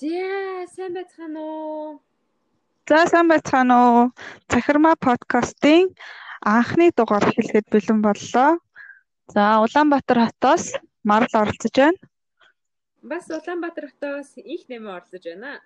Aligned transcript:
За 0.00 0.64
сайн 0.74 0.94
байцгаана 0.96 1.40
уу? 1.44 2.00
За 2.88 3.04
сайн 3.12 3.28
байцгаана 3.28 3.76
уу? 3.84 4.04
Захирмаа 4.48 4.96
подкастын 4.96 5.92
анхны 6.40 6.88
дугаар 6.96 7.24
хэлэхэд 7.28 7.66
бэлэн 7.68 8.00
боллоо. 8.00 8.50
За 9.34 9.60
Улаанбаатар 9.60 10.18
хотоос 10.24 10.64
Марл 11.04 11.28
оролцож 11.40 11.74
байна. 11.76 12.00
Бас 13.02 13.28
Улаанбаатар 13.28 13.92
хотоос 13.92 14.28
их 14.40 14.62
нэмээ 14.72 14.92
оролцож 14.96 15.24
байна. 15.28 15.60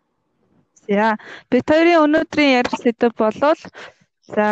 За 0.91 1.15
бид 1.51 1.67
хоёрын 1.71 2.03
өнөөдрийн 2.03 2.55
ярих 2.59 2.75
сэдэв 2.75 3.15
болвол 3.15 3.61
за 4.35 4.45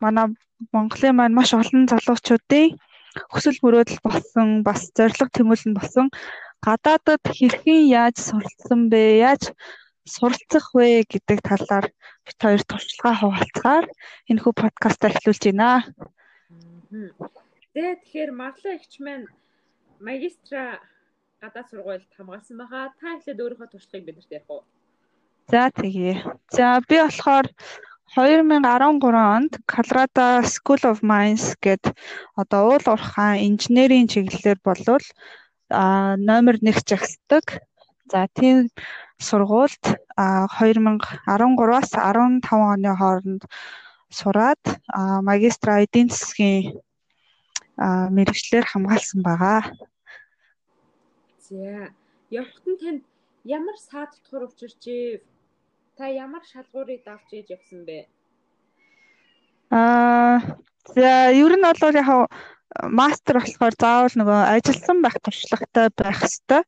манай 0.00 0.26
Монголын 0.72 1.16
маань 1.16 1.36
маш 1.36 1.52
олон 1.52 1.84
залуучуудын 1.84 2.80
хүсэл 3.28 3.60
мөрөөдөл 3.60 4.00
болсон 4.08 4.64
бас 4.64 4.88
зориг 4.96 5.28
тэмүүлэн 5.36 5.76
болсон 5.76 6.08
гадаадад 6.66 7.22
хэрхэн 7.36 7.82
яаж 8.00 8.16
суралцсан 8.28 8.80
бэ? 8.92 9.02
Яаж 9.28 9.42
суралцах 10.14 10.66
вэ 10.74 11.04
гэдэг 11.12 11.38
талаар 11.44 11.86
бид 12.24 12.38
хоёр 12.42 12.62
туршлагаа 12.64 13.14
хуваалцахаар 13.20 13.86
энэ 14.30 14.42
хүү 14.42 14.52
подкаст 14.62 15.00
эхлүүлж 15.08 15.42
байна. 15.48 15.70
Тэгээ 17.72 17.94
тэгэхээр 18.00 18.30
Марлаа 18.40 18.74
ихч 18.78 18.92
маань 19.04 19.26
магистра 20.00 20.80
гадаад 21.42 21.68
сургуульд 21.70 22.10
хамгаалсан 22.16 22.56
байгаа. 22.58 22.84
Та 22.98 23.06
эхлээд 23.16 23.42
өөрийнхөө 23.42 23.68
туршлагыг 23.70 24.06
бидэрт 24.08 24.34
ярих 24.36 24.50
уу? 24.50 24.62
За 25.52 25.70
тэгье. 25.70 26.14
За 26.56 26.80
би 26.88 26.96
болохоор 27.00 27.46
2013 28.16 29.14
онд 29.36 29.52
Colorado 29.72 30.26
School 30.54 30.82
of 30.90 30.98
Mines 31.10 31.46
гэд 31.64 31.84
одоо 32.40 32.60
уул 32.72 32.84
уурхайн 32.88 33.44
инженерийн 33.48 34.08
чиглэлээр 34.12 34.58
болвол 34.64 35.04
а 35.70 36.16
номер 36.16 36.56
1 36.62 36.72
жагсдаг. 36.88 37.62
За 38.10 38.26
тийм 38.32 38.68
сургуульд 39.18 39.84
2013-аас 40.16 41.90
15 41.92 42.52
оны 42.52 42.96
хооронд 42.96 43.42
сураад 44.08 44.62
магистра 45.22 45.84
эдийн 45.84 46.08
засгийн 46.08 46.80
мэрэгчлэр 47.76 48.64
хамгаалсан 48.64 49.20
байгаа. 49.22 49.60
За 51.48 51.92
явахт 52.30 52.64
нь 52.66 52.78
танд 52.80 53.02
ямар 53.44 53.76
саад 53.76 54.10
тутгар 54.14 54.48
учирчээ? 54.48 55.20
Та 55.96 56.04
ямар 56.08 56.42
шалгуурыг 56.50 57.04
давж 57.04 57.28
ээж 57.32 57.48
явсан 57.56 57.84
бэ? 57.84 58.08
Аа 59.70 60.40
за 60.94 61.30
ер 61.44 61.52
нь 61.56 61.64
бол 61.64 61.94
яг 62.02 62.08
мастер 62.76 63.40
болохоор 63.40 63.74
заавал 63.80 64.14
нөгөө 64.20 64.40
ажилласан 64.54 64.98
байх 65.02 65.16
туршлагатай 65.24 65.86
байх 65.96 66.20
хэвээр. 66.20 66.64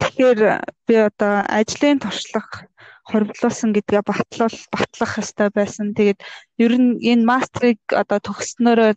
Тэгэхээр 0.00 0.40
би 0.86 0.94
одоо 0.98 1.34
ажлын 1.46 1.98
туршлага 2.02 2.66
хоригдлуулсан 3.10 3.70
гэдгээ 3.74 4.02
батлуул 4.06 4.58
батлах 4.74 5.12
хэвээр 5.18 5.50
байсан. 5.50 5.94
Тэгээд 5.98 6.18
ер 6.62 6.72
нь 6.78 6.98
энэ 7.02 7.26
мастрыг 7.26 7.78
одоо 7.90 8.18
төгснөөрөө 8.22 8.90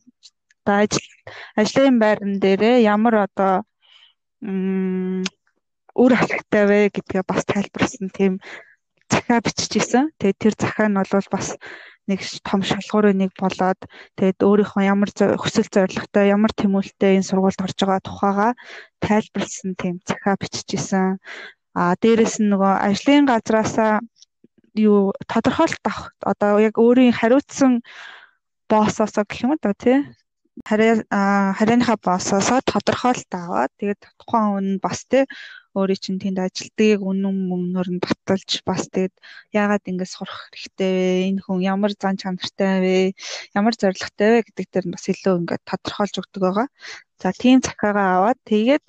одоо 0.66 0.76
ажил 0.86 1.10
ажлын 1.58 1.98
байран 2.02 2.34
дээрээ 2.42 2.86
ямар 2.86 3.16
одоо 3.26 3.54
үр 5.96 6.12
ашигтай 6.14 6.64
вэ 6.70 6.80
гэдгээ 6.94 7.24
бас 7.26 7.42
тайлбарласан 7.50 8.10
тийм 8.14 8.34
захаа 9.10 9.40
биччихсэн. 9.42 10.14
Тэгээд 10.20 10.42
тэр 10.42 10.54
захаа 10.58 10.88
нь 10.90 10.98
бол 10.98 11.30
бас 11.34 11.48
нэг 12.10 12.20
том 12.46 12.62
шалгуурын 12.62 13.18
нэг 13.22 13.32
болоод 13.40 13.80
тэгээд 14.18 14.40
өөрийнхөө 14.46 14.84
ямар 14.86 15.10
хүсэл 15.42 15.70
зорилготой 15.74 16.30
ямар 16.30 16.54
тэмүүлэлтэй 16.54 17.18
энэ 17.18 17.28
сургуульд 17.30 17.66
орж 17.66 17.78
байгаа 17.82 18.02
тухайга 18.06 18.50
тайлбарлсан 19.02 19.74
тийм 19.80 19.96
захаа 20.06 20.36
биччихсэн. 20.38 21.18
А 21.76 21.98
дээрэс 22.02 22.40
нь 22.40 22.50
нөгөө 22.54 22.74
ажлын 22.88 23.26
газраасаа 23.26 24.06
юу 24.76 25.12
тодорхойлт 25.32 25.84
авах 25.88 26.14
одоо 26.32 26.60
яг 26.60 26.76
өөрийн 26.78 27.16
хариуцсан 27.16 27.82
боссоосоо 28.70 29.24
гэх 29.28 29.44
юм 29.44 29.58
да 29.62 29.74
тий 29.74 29.98
харааныхаа 30.68 31.98
боссоосоо 32.06 32.60
тодорхойлт 32.72 33.32
аваад 33.32 33.72
тэгээд 33.80 34.02
тухайн 34.20 34.48
хүн 34.52 34.68
бас 34.84 35.00
тий 35.12 35.24
өөрийн 35.80 36.02
чинь 36.04 36.22
тэнд 36.24 36.40
ажилтгийг 36.40 37.00
үнэн 37.10 37.36
мөнгнөр 37.50 37.88
нь 37.94 38.04
баталж 38.06 38.52
бас 38.70 38.84
тэгээд 38.94 39.16
яагаад 39.60 39.84
ингэж 39.92 40.10
сурах 40.16 40.42
хэрэгтэй 40.52 40.92
вэ? 40.96 41.10
Энэ 41.30 41.42
хүн 41.44 41.60
ямар 41.74 41.92
зан 42.02 42.16
чанартай 42.22 42.76
вэ? 42.84 42.98
Ямар 43.60 43.76
зорилготой 43.76 44.30
вэ 44.32 44.46
гэдэг 44.48 44.68
дээр 44.72 44.86
нь 44.88 44.96
бас 44.96 45.06
илүү 45.12 45.36
ингээд 45.40 45.64
тодорхойлж 45.70 46.16
өгдөг 46.22 46.42
байгаа. 46.46 46.68
За 47.22 47.30
тийм 47.42 47.60
захиагаа 47.60 48.08
аваад 48.18 48.40
тэгээд 48.52 48.84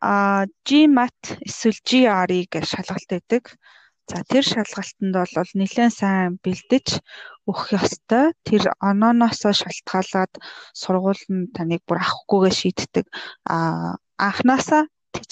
а 0.00 0.46
GMAT 0.66 1.20
эсвэл 1.48 1.80
GRE 1.88 2.40
гэж 2.52 2.64
шалгалт 2.72 3.10
өгдөг. 3.18 3.44
За 4.10 4.20
тэр 4.30 4.44
шалгалтанд 4.44 5.14
бол 5.16 5.50
нэлээд 5.56 5.92
сайн 5.96 6.36
бэлдэж 6.44 6.86
өгөх 7.48 7.68
ёстой. 7.80 8.36
Тэр 8.48 8.62
онооноосоо 8.88 9.52
шалтгаалаад 9.56 10.32
сургууль 10.76 11.24
нь 11.32 11.48
таныг 11.56 11.80
бүр 11.88 11.98
авахгүйгээ 12.04 12.52
шийддэг. 12.60 13.06
А 13.48 13.56
анханасаа 14.20 14.82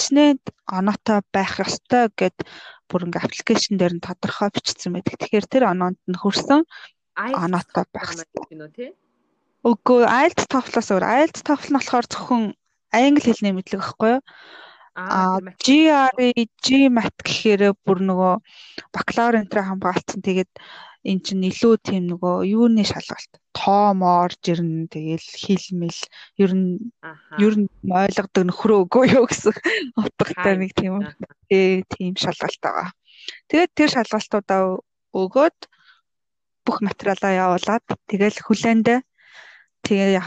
хичнээн 0.02 0.42
оноотой 0.66 1.22
байх 1.30 1.62
ёстой 1.62 2.10
гэд 2.18 2.42
бүр 2.90 3.06
ингээ 3.06 3.22
аппликейшн 3.22 3.78
дээр 3.78 3.94
нь 3.96 4.02
тодорхой 4.02 4.50
бичсэн 4.50 4.90
байдаг. 4.98 5.14
Тэгэхээр 5.14 5.46
тэр 5.46 5.64
оноонд 5.70 6.02
нь 6.10 6.18
хөрсөн 6.18 6.66
оноотой 7.14 7.84
байх 7.94 8.10
тий? 8.74 8.90
Үгүй 9.62 10.02
IELTS 10.02 10.50
TOEFL-аас 10.50 10.90
өөр 10.90 11.06
IELTS 11.06 11.42
TOEFL 11.46 11.70
нь 11.70 11.78
болохоор 11.78 12.06
зөвхөн 12.10 12.42
англи 12.90 13.22
хэлний 13.22 13.54
мэдлэг 13.54 13.78
байхгүй 13.78 14.10
юу? 14.18 14.22
Аа 14.98 15.38
GRE 15.62 16.30
GMAT 16.66 17.16
гэхээр 17.22 17.62
бүр 17.86 17.98
нөгөө 18.02 18.34
бакалавр 18.90 19.38
энтрэ 19.38 19.62
хамгаалцсан. 19.62 20.20
Тэгээд 20.20 20.50
эн 21.02 21.18
чинь 21.24 21.46
илүү 21.50 21.74
тийм 21.82 22.04
нөгөө 22.10 22.46
юуны 22.46 22.84
шалгалт? 22.86 23.32
Тоомоор 23.52 24.32
жирнэ 24.38 24.86
тэгэл 24.86 25.28
хилмэл 25.42 26.00
ер 26.38 26.52
нь 26.54 26.78
ер 27.42 27.54
нь 27.58 27.68
ойлгодог 27.90 28.44
нөхрөө 28.46 28.78
үгүй 28.86 29.06
юу 29.18 29.26
гэсэн 29.26 29.54
утгатай 29.98 30.54
нэг 30.56 30.72
тийм 30.78 31.02
ээ 31.50 31.82
тийм 31.90 32.14
шалгалт 32.14 32.60
байгаа. 32.62 32.88
Тэгээд 33.50 33.70
тэр 33.74 33.90
шалгалтуудаа 33.92 34.62
өгөөд 35.12 35.58
бүх 36.64 36.78
материалаа 36.86 37.32
явуулаад 37.44 37.84
тэгэл 38.06 38.38
хүлээндээ 38.46 39.00
тэгээ 39.82 40.10
яг 40.16 40.26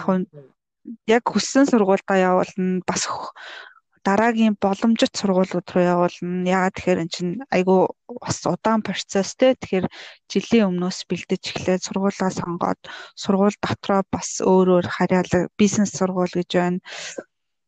яг 1.07 1.23
хүссэн 1.25 1.65
сургуультай 1.65 2.21
явуулна 2.27 2.83
бас 2.85 3.07
дараагийн 4.07 4.55
боломжит 4.63 5.13
сургуулиуд 5.17 5.67
руу 5.73 5.83
явуулна. 5.93 6.45
Яагаад 6.55 6.75
тэгэхээр 6.77 7.03
эн 7.03 7.09
чинь 7.09 7.33
айгүй 7.55 7.81
бас 8.23 8.37
удаан 8.45 8.81
процесс 8.87 9.33
те. 9.39 9.57
Тэгэхээр 9.57 9.87
жилийн 10.31 10.69
өмнөөс 10.69 10.99
бэлдэж 11.09 11.43
эхлээд 11.49 11.85
сургуулаа 11.85 12.31
сонгоод 12.39 12.81
сургууль 13.17 13.57
дотроо 13.65 14.01
бас 14.13 14.29
өөр 14.51 14.67
өөр 14.75 14.87
харьяалаг 14.95 15.43
бизнес 15.59 15.91
сургууль 15.97 16.33
гэж 16.37 16.49
байна. 16.53 16.79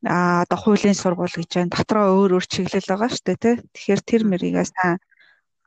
А 0.05 0.45
одоо 0.45 0.57
хуулийн 0.61 0.97
сургууль 0.97 1.33
гэж 1.33 1.49
байна. 1.57 1.73
Дотроо 1.73 2.05
өөр 2.17 2.31
өөр 2.37 2.45
чиглэл 2.53 2.91
байгаа 2.91 3.09
шүү 3.09 3.25
дээ 3.25 3.39
те. 3.43 3.51
Тэгэхээр 3.73 4.01
тэр 4.09 4.21
мэрийгээ 4.29 4.67
сайн 4.69 4.97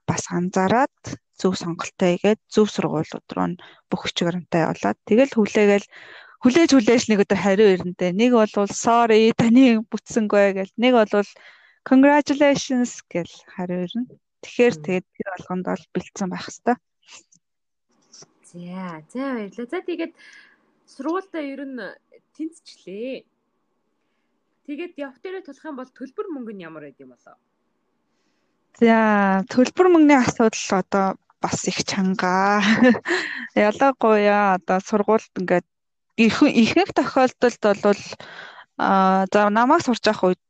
бас 0.09 0.23
анзаараад 0.31 0.95
зөв 1.41 1.53
сонголтоо 1.63 2.09
хийгээд 2.15 2.41
зөв 2.55 2.67
сургуулиуд 2.71 3.27
руу 3.35 3.59
бүх 3.91 4.03
баримтаа 4.15 4.61
явуулаад 4.71 4.99
тэгэл 5.09 5.33
хүлээгээл 5.35 5.87
хүлээж 6.41 6.71
хүлээж 6.73 7.03
нэг 7.09 7.25
өдөр 7.25 7.41
хариу 7.41 7.69
ирнэ. 7.77 8.17
Нэг 8.17 8.33
бол 8.33 8.73
sorry 8.73 9.33
таны 9.37 9.85
бүтсэнгүй 9.93 10.57
гэл. 10.57 10.73
Нэг 10.81 10.93
бол 10.97 11.29
congratulations 11.85 13.05
гэл 13.13 13.33
хариу 13.53 13.85
ирнэ. 13.85 14.09
Тэгэхээр 14.41 14.75
тэгээд 14.81 15.07
тэр 15.13 15.29
болгонд 15.37 15.65
бол 15.69 15.85
бэлдсэн 15.93 16.29
байх 16.33 16.49
хэвээр. 16.49 16.79
За, 18.51 19.05
за 19.13 19.21
баярлалаа. 19.21 19.69
За 19.69 19.79
тэгээд 19.85 20.13
сургуультай 20.89 21.45
ер 21.53 21.63
нь 21.69 21.79
тэнцчлээ. 22.35 23.29
Тэгээд 24.67 24.93
явх 24.97 25.21
дээрээ 25.21 25.45
тулах 25.45 25.67
юм 25.69 25.77
бол 25.77 25.93
төлбөр 25.93 26.27
мөнгө 26.33 26.53
нь 26.57 26.65
ямар 26.65 26.89
байд 26.89 26.99
юм 27.05 27.13
болоо? 27.13 27.37
За, 28.81 29.45
төлбөр 29.53 29.87
мөнгөний 29.93 30.19
асуудал 30.19 30.83
одоо 30.83 31.07
бас 31.43 31.69
их 31.69 31.85
чанга. 31.85 32.61
Ялангуяа 33.55 34.57
одоо 34.59 34.79
сургуульд 34.81 35.35
ингээд 35.37 35.67
ихэнх 36.27 36.93
тохиолдолд 36.97 37.63
бол 37.85 38.03
а 38.81 39.27
за 39.33 39.51
намайг 39.51 39.83
сурч 39.85 40.05
явах 40.07 40.25
үед 40.33 40.43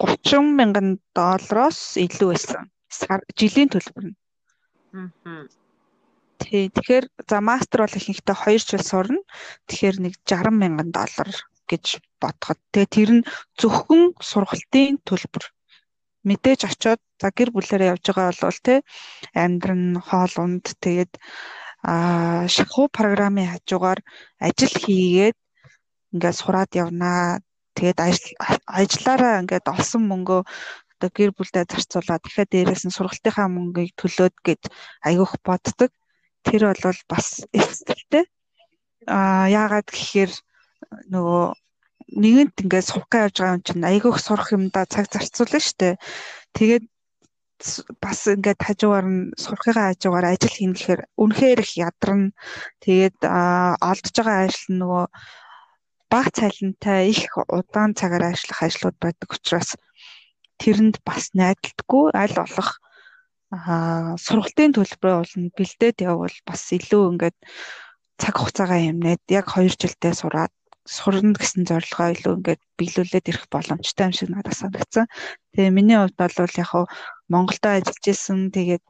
30 0.00 0.56
мянган 0.58 0.98
доллароос 1.14 2.00
илүү 2.00 2.28
байсан. 2.32 2.70
Жилийн 3.38 3.70
төлбөр 3.70 4.04
нь. 4.10 4.16
Аа. 4.96 5.44
Тий, 6.40 6.72
тэгэхээр 6.72 7.06
за 7.28 7.38
мастер 7.44 7.84
бол 7.84 7.98
ихэнхдээ 7.98 8.36
2 8.42 8.58
жил 8.64 8.82
сурна. 8.82 9.20
Тэгэхээр 9.68 9.96
нэг 10.00 10.14
60 10.24 10.56
мянган 10.56 10.90
доллар 10.90 11.30
гэж 11.70 12.00
бодоход. 12.18 12.58
Тэгээ 12.72 12.94
тэр 12.96 13.10
нь 13.20 13.26
зөвхөн 13.60 14.16
сургалтын 14.18 14.98
төлбөр. 15.04 15.44
Мэдээж 16.26 16.60
очиод 16.68 17.00
за 17.20 17.28
гэр 17.36 17.52
бүлээрээ 17.52 17.92
явж 17.92 18.04
байгаа 18.08 18.32
бол 18.40 18.60
тий 18.64 18.78
амьдран 19.36 20.00
хоол 20.00 20.34
унд 20.44 20.66
тэгээд 20.84 21.12
а 21.82 22.46
шахуу 22.48 22.88
програмын 22.92 23.50
хажуугаар 23.52 24.00
ажил 24.38 24.74
хийгээд 24.82 25.36
ингээд 26.12 26.36
сураад 26.40 26.70
явнаа. 26.74 27.40
Тэгээд 27.76 27.98
ажлаараа 28.66 29.40
ингээд 29.40 29.66
олсон 29.72 30.02
мөнгөө 30.10 30.40
одоо 31.00 31.10
гэр 31.16 31.30
бүлдээ 31.32 31.64
зарцуулаад 31.64 32.20
дахиад 32.22 32.50
дээрээс 32.52 32.84
нь 32.84 32.96
сургалтынхаа 32.96 33.48
мөнгийг 33.48 33.96
төлөөд 33.96 34.36
гэд 34.44 34.62
аягүйх 35.06 35.32
боддог. 35.40 35.90
Тэр 36.44 36.62
бол 36.68 37.00
бас 37.08 37.26
эвсдэлтэй. 37.56 38.24
Аа 39.08 39.48
яагаад 39.48 39.88
гэхээр 39.88 40.32
нөгөө 41.14 41.44
нэгэнт 42.20 42.56
ингээд 42.68 42.86
сурах 42.90 43.08
гэж 43.08 43.20
явж 43.24 43.36
байгаа 43.38 43.56
юм 43.56 43.64
чинь 43.64 43.88
аягүйх 43.88 44.18
сурах 44.20 44.48
юмдаа 44.52 44.84
цаг 44.84 45.06
зарцуулна 45.08 45.60
штэ. 45.62 45.96
Тэгээд 46.52 46.84
бас 48.02 48.18
ингээд 48.26 48.60
хажуугаар 48.66 49.06
нь 49.06 49.20
сурахыгаа 49.42 49.92
хажуугаар 49.92 50.26
ажил 50.32 50.54
хийн 50.56 50.72
гэхээр 50.74 51.02
үнэхээр 51.22 51.60
их 51.64 51.72
ядарна. 51.76 52.32
Тэгээд 52.84 53.18
олдож 53.90 54.14
байгаа 54.16 54.38
ажил 54.48 54.66
нь 54.72 54.80
нөгөө 54.80 55.06
бага 56.10 56.30
цалинтай 56.34 57.00
их 57.14 57.30
удаан 57.58 57.92
цагаар 57.94 58.24
ажиллах 58.32 58.60
ажлууд 58.66 58.96
байдаг 58.98 59.30
учраас 59.30 59.70
тэрэнд 60.60 60.96
бас 61.06 61.30
найдалтгүй 61.38 62.04
аль 62.22 62.36
болох 62.40 62.70
аа 63.54 64.16
сургалтын 64.26 64.74
төлбөрөө 64.74 65.16
болно 65.20 65.48
бэлдээд 65.58 65.96
явбал 66.10 66.36
бас 66.48 66.62
илүү 66.78 67.02
ингээд 67.10 67.38
цаг 68.20 68.34
хугацаагаа 68.36 68.80
юмнээд 68.90 69.22
яг 69.38 69.46
2 69.54 69.80
жилдээ 69.80 70.14
сураад 70.18 70.52
сурна 70.96 71.34
гэсэн 71.38 71.62
зорилгоо 71.70 72.08
илүү 72.14 72.34
ингээд 72.38 72.62
биелүүлээд 72.78 73.30
ирэх 73.30 73.44
боломжтой 73.52 74.04
юм 74.08 74.14
шиг 74.16 74.28
надад 74.32 74.56
санагдсан. 74.58 75.06
Тэгээ 75.54 75.76
миний 75.76 75.98
хувьд 75.98 76.16
бол 76.18 76.34
яг 76.62 76.68
хав 76.68 76.84
Монголдо 77.32 77.68
ажиллаж 77.78 78.04
исэн 78.12 78.50
тэгээд 78.56 78.84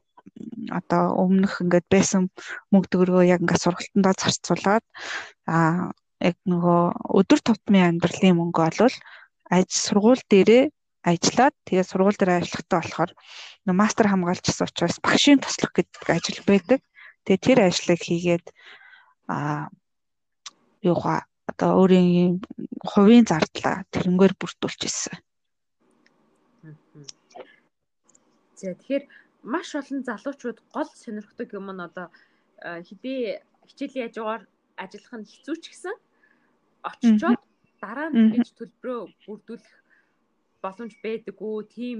одоо 0.79 1.03
өмнөх 1.23 1.61
ингээд 1.63 1.87
байсан 1.95 2.23
мөнгө 2.73 2.89
төгрөгөө 2.91 3.25
яг 3.35 3.41
ингээд 3.45 3.65
сургалтандаа 3.65 4.15
зарцуулаад 4.17 4.85
аа 5.55 5.93
яг 6.21 6.37
нөгөө 6.53 6.81
өдөр 7.21 7.41
тутмын 7.45 7.89
амьдралын 7.89 8.39
мөнгө 8.39 8.61
олвол 8.69 8.97
аж 9.57 9.69
сургууль 9.87 10.23
дээрээ 10.31 10.65
ажиллаад 11.11 11.55
тэгээ 11.67 11.91
сургууль 11.91 12.19
дээр 12.19 12.33
ажиллахтаа 12.39 12.81
болохоор 12.81 13.11
мастер 13.81 14.07
хамгаалчихсан 14.09 14.69
учраас 14.69 14.99
багшийн 15.01 15.41
туслах 15.41 15.73
гэдэг 15.75 16.09
ажил 16.13 16.41
байдаг. 16.45 16.81
Тэгээ 17.25 17.45
тэр 17.45 17.59
ажлыг 17.65 18.01
хийгээд 18.05 18.47
аа 19.33 19.73
юугаа 20.85 21.25
одоо 21.51 21.71
өөрийн 21.81 22.41
хувийн 22.91 23.25
зардлаа 23.31 23.85
тэрнгээр 23.93 24.35
бүрдүүлж 24.37 24.81
ирсэн. 24.89 25.17
За 28.61 28.75
тэгэхээр 28.77 29.05
маш 29.43 29.69
олон 29.81 30.01
залуучууд 30.05 30.59
гол 30.75 30.91
сонирхдаг 31.03 31.49
юм 31.57 31.69
нь 31.73 31.85
одоо 31.89 32.07
хэдий 32.61 33.41
хичээлийн 33.69 34.07
хажуугаар 34.09 34.43
ажиллах 34.77 35.15
нь 35.17 35.31
хэцүү 35.33 35.57
ч 35.63 35.65
гэсэн 35.73 35.97
очичоод 36.85 37.41
дараа 37.81 38.09
нь 38.13 38.33
тэгж 38.37 38.49
төлбөрөө 38.59 39.01
бүрдүүлэх 39.25 39.77
боломж 40.65 40.93
байдаггүй 41.05 41.57
тийм 41.77 41.99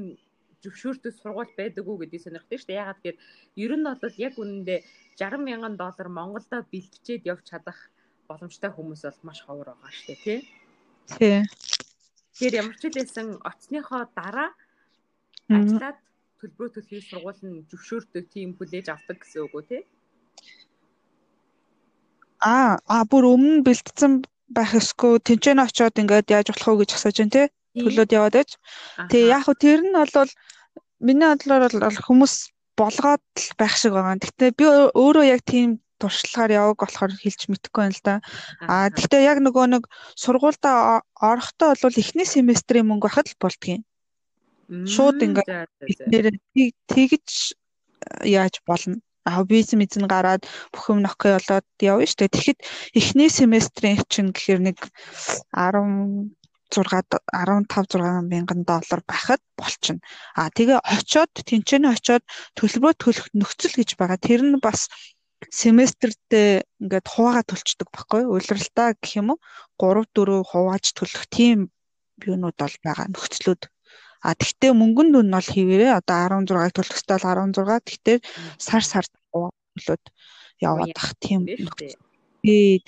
зөвшөөртөс 0.63 1.17
сургууль 1.21 1.53
байдаггүй 1.57 1.97
гэдгийг 2.05 2.25
сонирхдаг 2.25 2.59
шүү 2.61 2.69
дээ. 2.69 2.83
Ягаад 2.85 3.01
гэхээр 3.01 3.19
ер 3.65 3.73
нь 3.81 3.89
бол 3.89 4.17
яг 4.29 4.35
үнэндээ 4.37 4.81
60 5.17 5.49
мянган 5.49 5.75
доллар 5.81 6.09
Монголдо 6.13 6.57
бэлтжээд 6.73 7.25
явж 7.33 7.45
чадах 7.49 7.79
боломжтой 8.29 8.71
хүмүүс 8.73 9.03
бол 9.09 9.21
маш 9.25 9.41
ховор 9.41 9.73
байгаа 9.73 9.93
шүү 9.97 10.07
дээ, 10.13 10.21
тий? 10.25 10.41
Тий. 11.17 11.41
Тэгэхээр 12.37 12.55
ямар 12.61 12.77
ч 12.77 12.83
хэлсэн 12.93 13.29
оцсныхоо 13.41 14.03
дараа 14.13 14.53
ажиллаад 15.49 15.99
төлбөрөө 16.41 16.73
төлөхийг 16.75 17.05
сургууль 17.07 17.43
нь 17.45 17.65
зөвшөөрдөг 17.71 18.25
тийм 18.33 18.57
хүлээж 18.57 18.87
авдаг 18.91 19.17
гэсэн 19.21 19.45
үг 19.45 19.55
үү, 19.55 19.65
тий? 19.69 19.83
Аа, 22.41 22.81
а 22.89 23.05
бүр 23.05 23.25
өмнө 23.37 23.65
бэлтцсэн 23.69 24.25
байх 24.57 24.73
эсгүй 24.81 25.21
тэнцэнэ 25.21 25.63
очиод 25.69 26.01
ингээд 26.01 26.33
яаж 26.33 26.49
болох 26.51 26.69
вэ 26.69 26.81
гэж 26.83 26.91
асууж 26.97 27.17
байна, 27.21 27.35
тий? 27.37 27.47
Төлөөд 27.77 28.11
яваад 28.17 28.35
байж. 28.35 28.51
Тэгээ 29.13 29.33
яг 29.37 29.43
хөө 29.45 29.57
тэр 29.61 29.81
нь 29.85 29.95
бол 29.95 30.33
миний 31.05 31.29
бодлоор 31.29 31.63
бол 31.69 31.99
хүмүүс 32.09 32.35
болгоод 32.81 33.25
л 33.37 33.53
байх 33.61 33.75
шиг 33.77 33.93
байгаа. 33.93 34.17
Гэхдээ 34.17 34.51
би 34.57 34.65
өөрөө 34.97 35.25
яг 35.29 35.45
тийм 35.45 35.79
туршлагаар 36.01 36.51
яваг 36.61 36.79
болохоор 36.81 37.13
хэлж 37.13 37.41
мэдэхгүй 37.53 37.81
байна 37.85 37.97
л 37.97 38.05
да. 38.09 38.15
Аа 38.65 38.89
гэхдээ 38.89 39.23
яг 39.29 39.39
нөгөө 39.45 39.67
нэг 39.77 39.83
сургуультай 40.17 41.05
орохдоо 41.21 41.77
бол 41.77 42.01
эхний 42.01 42.25
семестрийн 42.25 42.89
мөнгө 42.89 43.07
байхад 43.07 43.29
л 43.29 43.41
болдгийн. 43.41 43.85
Шууд 44.71 45.19
ингээд 45.27 45.51
нэр 46.07 46.27
тэгж 46.87 47.59
яаж 48.23 48.55
болно. 48.63 49.03
Аа 49.27 49.43
виз 49.43 49.75
мэдэн 49.75 50.07
гараад 50.07 50.47
бүх 50.73 50.85
юм 50.95 51.03
нөхөй 51.03 51.35
болоод 51.37 51.67
явна 51.83 52.07
шүү 52.07 52.19
дээ. 52.23 52.35
Тэгэхэд 52.35 52.61
эхний 52.95 53.31
семестрийн 53.31 53.99
чинь 54.07 54.31
гэхээр 54.31 54.61
нэг 54.71 54.79
10 55.53 56.33
6 56.71 57.03
15 57.35 57.67
6 57.99 58.31
мянган 58.31 58.63
доллар 58.63 59.01
байхад 59.11 59.43
болчихно. 59.59 60.01
А 60.39 60.55
тэгээ 60.55 60.79
очоод 60.79 61.33
тэнцэнэ 61.35 61.91
очоод 61.91 62.25
төлбөрөө 62.55 62.95
төлөх 62.95 63.27
нөхцөл 63.35 63.75
гэж 63.75 63.99
байгаа. 63.99 64.23
Тэр 64.23 64.41
нь 64.47 64.63
бас 64.63 64.87
семестртээ 65.51 66.63
ингээд 66.79 67.07
хуваагаа 67.11 67.45
төлчдөг 67.51 67.89
байхгүй 67.91 68.23
улиралтаа 68.29 68.95
гэх 68.95 69.19
юм 69.19 69.35
уу 69.35 69.39
3 69.83 70.07
4 70.15 70.47
хувааж 70.51 70.85
төлөх 70.95 71.25
тийм 71.27 71.59
юунууд 72.23 72.57
бол 72.61 72.77
байгаа 72.87 73.07
нөхцлүүд 73.11 73.63
а 74.27 74.37
тэгтээ 74.41 74.73
мөнгөнд 74.77 75.15
нь 75.17 75.35
бол 75.35 75.49
хിവэрээ 75.55 75.93
одоо 75.99 76.17
16-ыг 76.45 76.73
төлөх 76.77 76.97
ёстой 76.99 77.19
л 77.19 77.27
16 77.27 77.89
тэгтээ 77.89 78.17
сар 78.67 78.85
сар 78.85 79.05
төлөөд 79.33 80.05
яваад 80.69 80.93
бах 80.97 81.13
тийм 81.25 81.43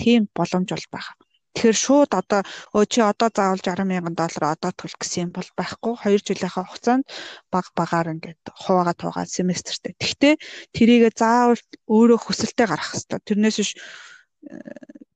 тийм 0.02 0.20
боломж 0.37 0.69
бол 0.73 0.88
байгаа 0.94 1.17
Тэгэхээр 1.52 1.76
шууд 1.84 2.11
одоо 2.17 2.40
өө 2.73 2.84
чи 2.88 2.99
одоо 3.05 3.29
заавал 3.29 3.61
60 3.61 3.84
мянган 3.84 4.17
доллар 4.17 4.56
одоо 4.56 4.73
төлөх 4.73 4.96
гэсэн 5.05 5.29
юм 5.29 5.31
бол 5.37 5.49
байхгүй. 5.61 5.93
2 6.00 6.25
жилийнхаа 6.25 6.64
хугацаанд 6.64 7.05
баг 7.52 7.67
багаар 7.76 8.08
ингээд 8.17 8.40
хуваагаа 8.62 8.96
туугаа 8.96 9.26
семестртэй. 9.29 9.93
Тэгтээ 10.00 10.34
тэрийгэ 10.73 11.11
заавал 11.12 11.61
өөрөө 11.93 12.19
хүсэлтэд 12.25 12.69
гаргах 12.73 12.96
хэрэгтэй. 12.96 13.20
Тэрнээс 13.29 13.56
биш 13.61 13.70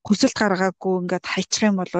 хүсэлт 0.07 0.35
гаргаагүй 0.39 0.93
ингээд 1.03 1.25
хайчих 1.27 1.67
юм 1.67 1.75
бол 1.83 1.91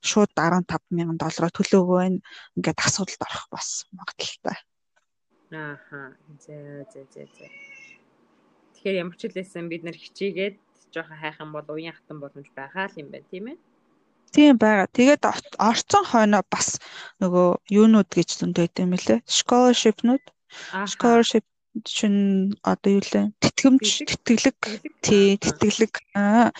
шууд 0.00 0.30
15 0.32 0.80
мянган 0.96 1.20
доллараар 1.20 1.52
төлөөгөө 1.52 1.98
байна. 2.00 2.18
Ингээд 2.56 2.80
асуудалд 2.80 3.22
орох 3.28 3.44
бас 3.52 3.68
магадaltaй. 3.92 4.58
Ааха. 5.52 6.16
За 6.40 6.56
за 6.92 7.00
за 7.12 7.22
за. 7.36 7.46
Тэгэхээр 8.74 9.00
ямар 9.02 9.16
ч 9.20 9.28
хэлсэн 9.28 9.68
бид 9.68 9.84
нэр 9.84 9.98
хичээгээд 10.00 10.56
жоохон 10.94 11.20
хайхан 11.20 11.50
бол 11.52 11.66
уян 11.68 11.92
хатан 11.92 12.18
боломж 12.22 12.48
байгаа 12.56 12.88
л 12.88 13.00
юм 13.02 13.08
байна 13.12 13.28
тийм 13.30 13.44
ээ. 13.52 13.58
Тийм 14.32 14.54
байгаа. 14.62 14.86
Тэгээд 14.88 15.22
орцсон 15.58 16.04
хойно 16.06 16.40
бас 16.46 16.78
нөгөө 17.20 17.48
юунууд 17.68 18.08
гэж 18.08 18.28
зөндөөд 18.40 18.74
юм 18.78 18.94
лээ. 18.94 19.20
Scholarship-нууд. 19.26 20.24
Scholarship 20.86 21.44
чинь 21.84 22.54
одоо 22.62 22.98
юу 22.98 23.04
лээ? 23.04 23.30
Тэтгэмж, 23.38 23.88
тэтгэлэг, 24.08 24.58
тий, 25.02 25.38
тэтгэлэг. 25.38 25.92
Аа. 26.18 26.50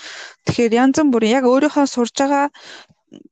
Тэгэхээр 0.46 0.72
янз 0.78 0.96
бүрийн 1.02 1.42
яг 1.42 1.44
өөрийнхөө 1.50 1.86
сурж 1.90 2.14
байгаа 2.14 2.46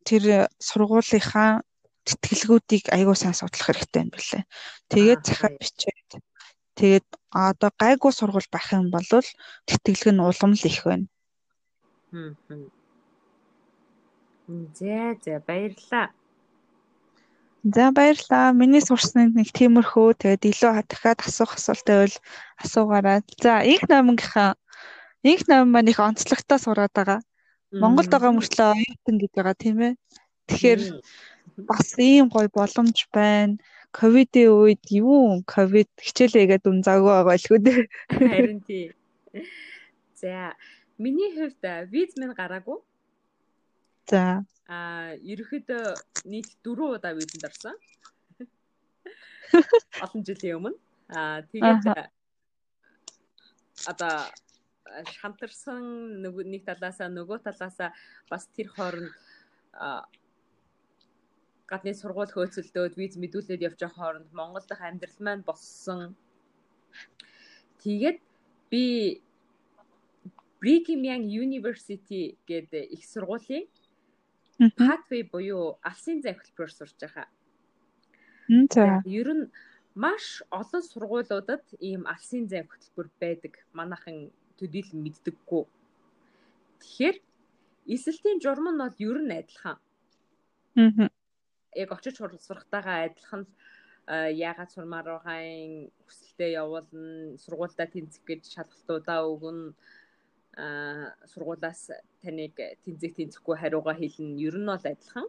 тэр 0.02 0.50
сургуулийнхаа 0.58 1.62
тэтгэлгүүдийг 2.08 2.90
аягүй 2.94 3.16
сайн 3.16 3.36
судлах 3.36 3.68
хэрэгтэй 3.68 4.02
юм 4.02 4.10
билээ. 4.10 4.42
Тэгээд 4.90 5.22
захаа 5.28 5.52
бичээд 5.60 6.10
тэгээд 6.78 7.06
одоо 7.30 7.70
гайгүй 7.76 8.12
сургууль 8.14 8.50
байх 8.50 8.68
юм 8.72 8.90
бол 8.90 9.06
тэтгэлэг 9.68 10.14
нь 10.14 10.24
улам 10.24 10.52
л 10.56 10.64
их 10.66 10.82
байна. 10.88 11.06
Хм. 12.10 12.32
За 14.78 15.14
за 15.20 15.34
баярлалаа. 15.46 16.08
За 17.74 17.92
баярлалаа. 17.92 18.56
Миний 18.56 18.80
сурсныг 18.80 19.36
нэг 19.36 19.52
тиймэрхүү 19.52 20.08
тэгээд 20.16 20.42
илүү 20.50 20.72
дахиад 20.88 21.20
асуух 21.20 21.52
асуулт 21.58 21.84
байвал 21.84 22.16
асуугаарай. 22.64 23.20
За 23.44 23.60
инх 23.60 23.84
номынхаа 23.92 24.56
инх 25.22 25.42
ном 25.48 25.68
маань 25.72 25.90
их 25.92 26.00
онцлогтой 26.00 26.58
сураад 26.58 26.92
байгаа. 26.96 27.20
Монголд 27.82 28.08
байгаа 28.08 28.32
мөртлөө 28.32 28.72
оюутан 28.72 29.16
гэж 29.20 29.32
байгаа 29.36 29.56
тийм 29.60 29.76
ээ. 29.84 29.94
Тэгэхээр 30.48 30.80
бас 31.68 31.88
ийм 31.98 32.32
гоё 32.32 32.48
боломж 32.48 32.98
байна. 33.12 33.60
Ковидын 33.92 34.48
үед 34.48 34.84
юу 34.88 35.44
ковид 35.44 35.92
хичээлээгээд 36.00 36.64
унзаагүй 36.70 37.12
байгаа 37.12 37.28
байлгүй 37.28 37.58
дээ. 37.66 37.80
Харин 38.32 38.60
тий. 38.64 38.84
За 40.16 40.56
миний 40.96 41.30
хувьд 41.36 41.62
виз 41.92 42.16
минь 42.16 42.32
гараагүй. 42.32 42.80
За. 44.08 44.44
Аа, 44.68 45.16
ерөөхдөө 45.16 45.84
нийт 46.28 46.48
4 46.60 47.00
удаа 47.00 47.12
визэнд 47.16 47.48
орсон. 47.48 47.76
Олон 50.04 50.22
жилийн 50.28 50.60
өмнө. 50.60 50.76
Аа, 51.08 51.40
тэгээд 51.48 51.88
одоо 53.88 54.28
шантарсан 55.16 56.20
нэг 56.20 56.62
талаасаа 56.68 57.08
нөгөө 57.08 57.38
талаасаа 57.48 57.96
бас 58.28 58.44
тэр 58.52 58.68
хооронд 58.76 59.12
гадны 61.68 61.92
сургууль 61.96 62.32
хөөцөлдөөд 62.32 62.96
виз 62.96 63.16
мэдүүлээд 63.20 63.64
явж 63.68 63.78
байгаа 63.80 63.96
хооронд 63.96 64.30
Монгол 64.32 64.64
дахь 64.68 64.84
амьдрал 64.84 65.18
маань 65.20 65.44
боссон. 65.48 66.16
Тэгээд 67.84 68.18
би 68.70 68.84
Brigham 70.60 71.02
Young 71.08 71.24
University 71.28 72.36
гэдэг 72.48 72.84
их 72.96 73.04
сургуулийн 73.04 73.68
pathway 74.58 75.22
буюу 75.22 75.78
алсын 75.86 76.22
зай 76.22 76.34
хөтөлбөр 76.34 76.70
сурж 76.72 76.94
байгаа. 77.00 77.26
За. 78.74 79.02
Ер 79.06 79.28
нь 79.34 79.44
маш 79.94 80.42
олон 80.50 80.82
сургуулиудад 80.82 81.64
ийм 81.80 82.06
алсын 82.06 82.48
зай 82.50 82.66
хөтөлбөр 82.66 83.08
байдаг. 83.20 83.54
Манайхан 83.72 84.30
төдийлөн 84.58 85.02
мэддэггүй. 85.04 85.64
Тэгэхээр 86.82 87.16
эсэлтийн 87.94 88.42
журам 88.42 88.74
нь 88.74 88.82
бол 88.82 88.96
ер 88.98 89.18
нь 89.22 89.36
адилхан. 89.38 89.78
Аа. 90.76 91.08
Яг 91.76 91.90
очиж 91.94 92.18
сурахтайгаа 92.18 93.06
адилхан 93.06 93.46
яагаад 94.08 94.70
сурмаар 94.72 95.06
байгаан 95.06 95.92
хүсэлтэд 96.08 96.56
явуулна, 96.62 97.36
сургуультай 97.36 97.86
тэнцэх 97.92 98.24
гэж 98.24 98.42
шалгалтуудаа 98.56 99.20
өгнө 99.28 99.76
сургуулаас 101.30 101.90
таныг 102.22 102.54
тэнцэх 102.82 103.12
тэнцэхгүй 103.14 103.56
хариугаа 103.58 103.94
хэлнэ. 103.94 104.42
Ер 104.42 104.56
нь 104.58 104.66
бол 104.66 104.82
адилхан. 104.82 105.26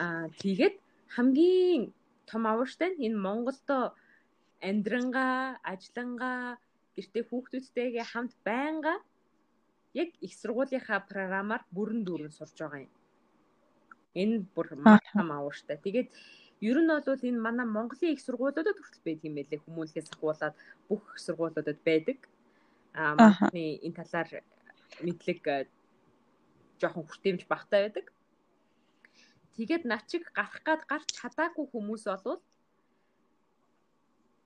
Аа 0.00 0.26
тэгээд 0.40 0.76
хамгийн 1.14 1.92
том 2.24 2.42
авууштай 2.48 2.96
нь 2.96 3.04
энэ 3.06 3.22
Монголдо 3.26 3.92
амьдрангаа, 4.68 5.60
ажиллангаа, 5.72 6.56
гэртээ 6.96 7.24
хүүхдүүдтэйгээ 7.28 8.06
хамт 8.12 8.32
байнга 8.46 8.94
яг 9.92 10.10
их 10.24 10.32
сургуулийнхаа 10.40 11.00
програмаар 11.10 11.62
бүрэн 11.76 12.00
дүүрэн 12.06 12.32
сурж 12.32 12.56
байгаа 12.56 12.88
юм. 12.88 12.92
Энэ 14.16 14.36
бүр 14.54 14.68
маш 14.80 15.04
том 15.12 15.28
авууштай. 15.32 15.76
Тэгээд 15.76 16.08
ер 16.68 16.78
нь 16.80 16.88
бол 16.88 17.28
энэ 17.28 17.44
манай 17.46 17.66
Монголын 17.66 18.14
их 18.16 18.24
сургуулиудад 18.24 18.78
хүртэл 18.80 19.04
байдаг 19.04 19.28
юм 19.28 19.36
байлээ. 19.36 19.64
Хүмүүнлэхээс 19.64 20.08
ахуулаад 20.14 20.54
бүх 20.88 21.04
сургуулиудад 21.20 21.78
байдаг 21.84 22.18
манай 22.94 23.80
энэ 23.80 23.96
талаар 23.96 24.44
мэдлэг 25.00 25.40
э, 25.48 25.68
жоохон 26.80 27.08
хүртээмж 27.08 27.48
багтаа 27.48 27.88
байдаг. 27.88 28.12
Тэгээд 29.56 29.84
начиг 29.84 30.28
гарах 30.32 30.60
гад 30.64 30.82
гарч 30.88 31.08
чадаагүй 31.16 31.66
хүмүүс 31.72 32.04
болвол 32.08 32.40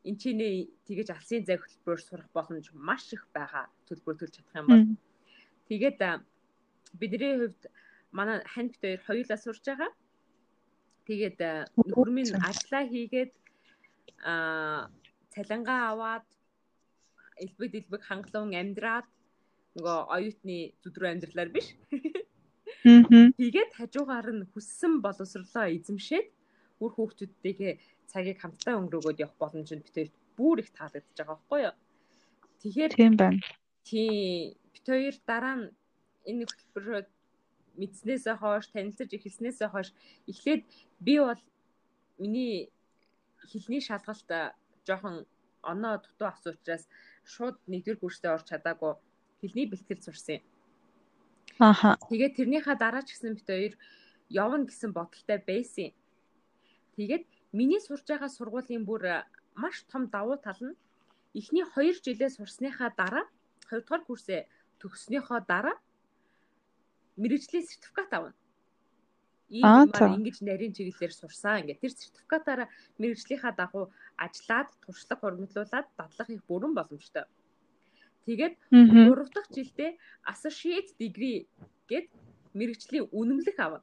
энэ 0.07 0.19
чиний 0.23 0.71
тэгэж 0.87 1.09
алсын 1.11 1.43
зай 1.47 1.59
хөтөлбөрөөр 1.59 2.03
сурах 2.03 2.31
боломж 2.31 2.71
маш 2.75 3.11
их 3.11 3.27
байгаа 3.35 3.67
төлбөр 3.91 4.15
төлж 4.19 4.35
чадах 4.39 4.59
юм 4.63 4.67
бол. 4.71 4.87
Тэгээд 5.67 5.99
э, 5.99 6.23
бидний 6.95 7.35
хувьд 7.39 7.63
манай 8.15 8.39
хань 8.47 8.71
бит 8.71 8.83
хоёр 8.83 9.01
хоёулаа 9.07 9.39
сурж 9.39 9.63
байгаа. 9.67 9.91
Тэгээд 11.11 11.39
э, 11.43 11.67
нөхөр 11.75 12.11
минь 12.15 12.31
ажиллаа 12.39 12.85
хийгээд 12.87 13.33
а 14.23 14.91
цалингаа 15.35 15.81
аваад 15.93 16.27
элбэг 17.43 17.71
дэлбэг 17.73 18.03
хангалуун 18.05 18.53
амьдраад 18.57 19.07
нөгөө 19.77 19.99
оюутны 20.17 20.59
зүдрүү 20.83 21.09
амьдралаар 21.13 21.51
биш. 21.53 21.77
Тэгээд 22.83 23.71
хажуугаар 23.77 24.29
нь 24.33 24.49
хүссэн 24.53 25.05
боловсрлоо 25.05 25.67
эзэмшээд 25.77 26.27
үр 26.81 26.93
хүүхдүүдтэйгээ 26.95 27.73
цагийг 28.11 28.39
хамтдаа 28.41 28.79
өнгөрөөгөөд 28.81 29.23
явах 29.25 29.37
боломж 29.41 29.69
нь 29.73 29.85
битээр 29.85 30.11
бүр 30.37 30.63
их 30.63 30.71
таалагдж 30.73 31.17
байгаа 31.17 31.37
байхгүй 31.37 31.61
юу? 31.67 31.75
Тэгэхээр 32.61 32.93
тийм 32.97 33.15
байна. 33.17 33.41
Тийм 33.85 34.57
бит 34.73 34.87
хоёр 34.87 35.17
дараа 35.29 35.57
нь 35.61 35.67
энэ 36.29 36.45
хөтөлбөрөөр 36.49 37.07
мэдснээсээ 37.81 38.37
хойш 38.41 38.67
танилцаж 38.73 39.11
эхэлснээсээ 39.13 39.69
хойш 39.73 39.89
эхлээд 40.31 40.63
би 41.07 41.15
бол 41.21 41.43
миний 42.19 42.73
хэлний 43.51 43.83
шалгалт 43.85 44.29
жоохон 44.87 45.27
оноо 45.63 45.95
дутуу 46.01 46.29
авсан 46.29 46.55
учраас 46.57 46.85
шууд 47.33 47.57
нэгдүгээр 47.71 48.01
курстээ 48.01 48.35
орч 48.37 48.47
чадаагүй 48.51 48.93
хэлний 49.41 49.67
бэлтгэл 49.69 50.07
сурсан 50.07 50.39
юм. 50.39 50.45
Ааха. 51.59 51.99
Тэгээд 52.09 52.37
тэрнийхаа 52.39 52.77
дараа 52.79 53.03
ч 53.03 53.13
гэсэн 53.15 53.35
бит 53.35 53.49
хоёр 53.51 53.75
явна 54.31 54.65
гэсэн 54.71 54.91
бодолтой 54.95 55.39
байсан. 55.51 55.91
Тэгээд 56.97 57.25
миний 57.59 57.81
сурж 57.83 58.05
байгаа 58.07 58.31
сургуулийн 58.31 58.85
бүр 58.87 59.27
маш 59.57 59.77
том 59.91 60.07
давуу 60.15 60.37
тал 60.47 60.61
нь 60.61 60.79
эхний 61.39 61.65
2 61.65 62.05
жилээ 62.05 62.31
сурсныхаа 62.37 62.91
дараа 62.97 63.25
2 63.69 63.83
дугаар 63.83 64.03
курсээ 64.07 64.49
төгснөхийн 64.81 65.45
дараа 65.49 65.77
мэрэгжлийн 67.21 67.65
сертификат 67.67 68.13
авна 68.13 68.33
ийм 69.49 69.63
юмар 69.63 70.19
ингэж 70.19 70.37
нарийн 70.43 70.75
чиглэлээр 70.75 71.15
сурсан 71.15 71.63
ингээд 71.63 71.83
тэр 71.83 71.93
сертификатаараа 71.95 72.69
мэрэгжлийнхаа 72.99 73.55
дагуу 73.55 73.95
ажиллаад 74.19 74.69
туршлага 74.83 75.23
хурмтлуулад 75.23 75.87
дадлах 75.99 76.29
их 76.31 76.43
бүрэн 76.51 76.73
боломжтой. 76.75 77.25
Тэгээд 78.27 78.55
3 78.75 79.35
дахь 79.35 79.51
жилдээ 79.55 79.91
associate 80.33 80.91
degree 80.99 81.47
гэд 81.87 82.11
мэрэгжлийн 82.59 83.07
үнэмлэх 83.15 83.59
авна. 83.63 83.81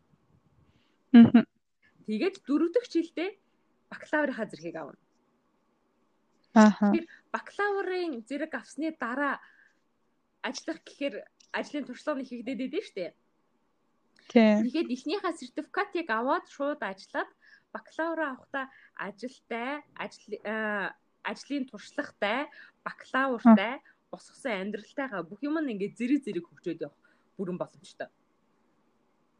Тэгээд 2.07 2.35
4 2.43 2.75
дахь 2.75 2.89
жилдээ 2.91 3.29
бакалаврынхаа 3.87 4.47
зэргийг 4.51 4.75
авна. 4.75 4.99
Тэгэхээр 6.53 7.05
бакалаврын 7.31 8.21
зэрэг 8.27 8.53
авсны 8.59 8.91
дараа 8.99 9.39
ажиллах 10.43 10.83
гэхээр 10.83 11.15
ажлын 11.55 11.87
туршлага 11.87 12.19
нь 12.19 12.27
хийгдээд 12.27 12.65
идэв 12.67 12.85
штэ. 12.89 13.15
Тэгээд 14.31 14.89
эхнийхээ 14.95 15.33
сертификатыг 15.35 16.07
аваад 16.09 16.45
шууд 16.47 16.81
ажиллаад 16.81 17.29
бакалавра 17.73 18.25
авахдаа 18.37 18.65
ажилтай, 18.95 19.81
ажил 19.97 20.37
ажлын 21.23 21.65
туршлагатай, 21.67 22.47
бакалавртай, 22.85 23.81
босгосон 24.11 24.69
амьдралтайгаа 24.69 25.23
бүх 25.25 25.41
юм 25.41 25.57
нь 25.59 25.71
ингээд 25.73 25.97
зэрэг 25.97 26.21
зэрэг 26.23 26.45
хөгжөөд 26.47 26.83
явах 26.85 26.99
бүрэн 27.37 27.57
боломжтой. 27.57 28.09